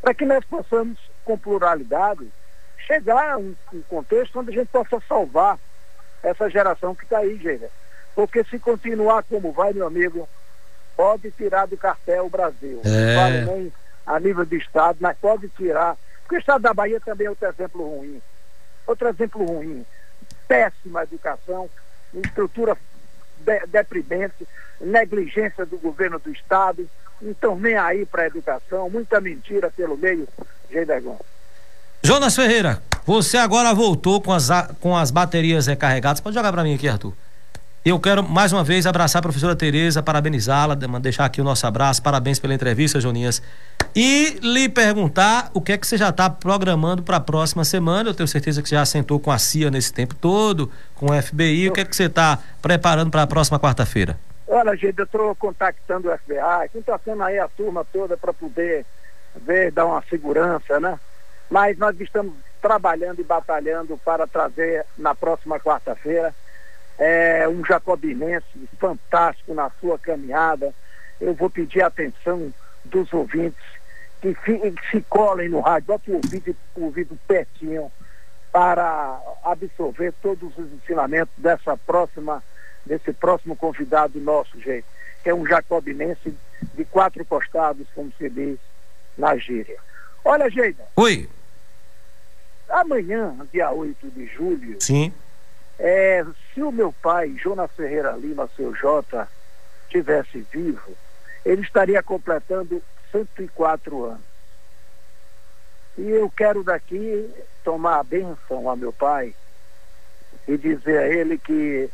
[0.00, 2.26] para que nós possamos, com pluralidade,
[2.86, 5.58] chegar a um, um, contexto onde a gente possa salvar
[6.22, 7.66] essa geração que está aí, gente.
[8.14, 10.28] Porque se continuar como vai, meu amigo,
[10.96, 12.80] pode tirar do cartel o Brasil.
[12.84, 12.88] É.
[12.88, 13.72] Não vale nem
[14.06, 15.96] a nível de Estado, mas pode tirar.
[16.22, 18.22] Porque o Estado da Bahia também é outro exemplo ruim.
[18.86, 19.84] Outro exemplo ruim
[20.52, 21.70] péssima educação,
[22.12, 22.76] estrutura
[23.38, 24.46] de, deprimente,
[24.78, 26.86] negligência do governo do Estado,
[27.22, 30.28] então nem aí para a educação, muita mentira pelo meio,
[30.70, 31.18] Geidergon.
[32.02, 34.48] Jonas Ferreira, você agora voltou com as,
[34.80, 36.20] com as baterias recarregadas.
[36.20, 37.14] Pode jogar para mim aqui, Arthur.
[37.84, 42.00] Eu quero mais uma vez abraçar a professora Tereza, parabenizá-la, deixar aqui o nosso abraço,
[42.00, 43.42] parabéns pela entrevista, Joninhas.
[43.92, 48.08] E lhe perguntar o que é que você já está programando para a próxima semana.
[48.08, 51.22] Eu tenho certeza que você já sentou com a CIA nesse tempo todo, com o
[51.22, 51.70] FBI.
[51.70, 54.16] O que é que você está preparando para a próxima quarta-feira?
[54.46, 58.86] Olha, gente, eu estou contactando o FBI, contactando aí a turma toda para poder
[59.44, 61.00] ver, dar uma segurança, né?
[61.50, 66.32] Mas nós estamos trabalhando e batalhando para trazer na próxima quarta-feira
[67.04, 68.46] é um jacobinense
[68.78, 70.72] fantástico na sua caminhada.
[71.20, 73.60] Eu vou pedir a atenção dos ouvintes
[74.20, 77.90] que, que se colem no rádio, bota o ouvido, o ouvido pertinho
[78.52, 82.40] para absorver todos os ensinamentos dessa próxima,
[82.86, 84.86] desse próximo convidado nosso, gente,
[85.24, 86.32] que é um jacobinense
[86.74, 88.60] de quatro costados, como se diz
[89.18, 89.78] na gíria.
[90.24, 90.84] Olha, Geida.
[90.94, 91.28] Oi.
[92.68, 94.76] Amanhã, dia 8 de julho.
[94.80, 95.12] Sim
[95.84, 96.24] é,
[96.54, 99.28] se o meu pai, Jonas Ferreira Lima, seu Jota,
[99.88, 100.96] tivesse vivo,
[101.44, 102.80] ele estaria completando
[103.10, 104.32] 104 anos.
[105.98, 107.28] E eu quero daqui
[107.64, 109.34] tomar a bênção a meu pai
[110.46, 111.90] e dizer a ele que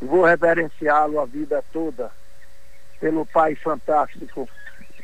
[0.00, 2.10] vou reverenciá-lo a vida toda
[2.98, 4.48] pelo pai fantástico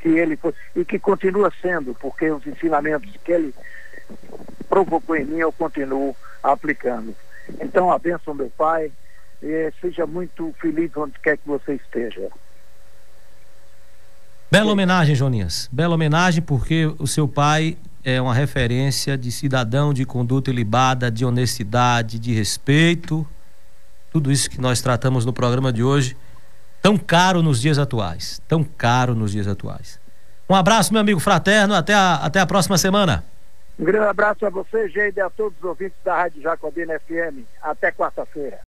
[0.01, 3.55] que ele foi e que continua sendo, porque os ensinamentos que ele
[4.71, 7.15] provocou em mim eu continuo aplicando.
[7.61, 8.91] Então, abençoe meu pai
[9.81, 12.29] seja muito feliz onde quer que você esteja.
[14.51, 15.69] Bela homenagem, Joninhas.
[15.73, 21.25] Bela homenagem porque o seu pai é uma referência de cidadão de conduta ilibada, de
[21.25, 23.27] honestidade, de respeito.
[24.13, 26.17] Tudo isso que nós tratamos no programa de hoje,
[26.83, 28.41] tão caro nos dias atuais.
[28.47, 29.99] Tão caro nos dias atuais.
[30.49, 31.75] Um abraço, meu amigo fraterno.
[31.75, 33.25] Até a, até a próxima semana.
[33.79, 37.47] Um grande abraço a você, Geide, e a todos os ouvintes da Rádio Jacobina FM.
[37.63, 38.61] Até quarta-feira.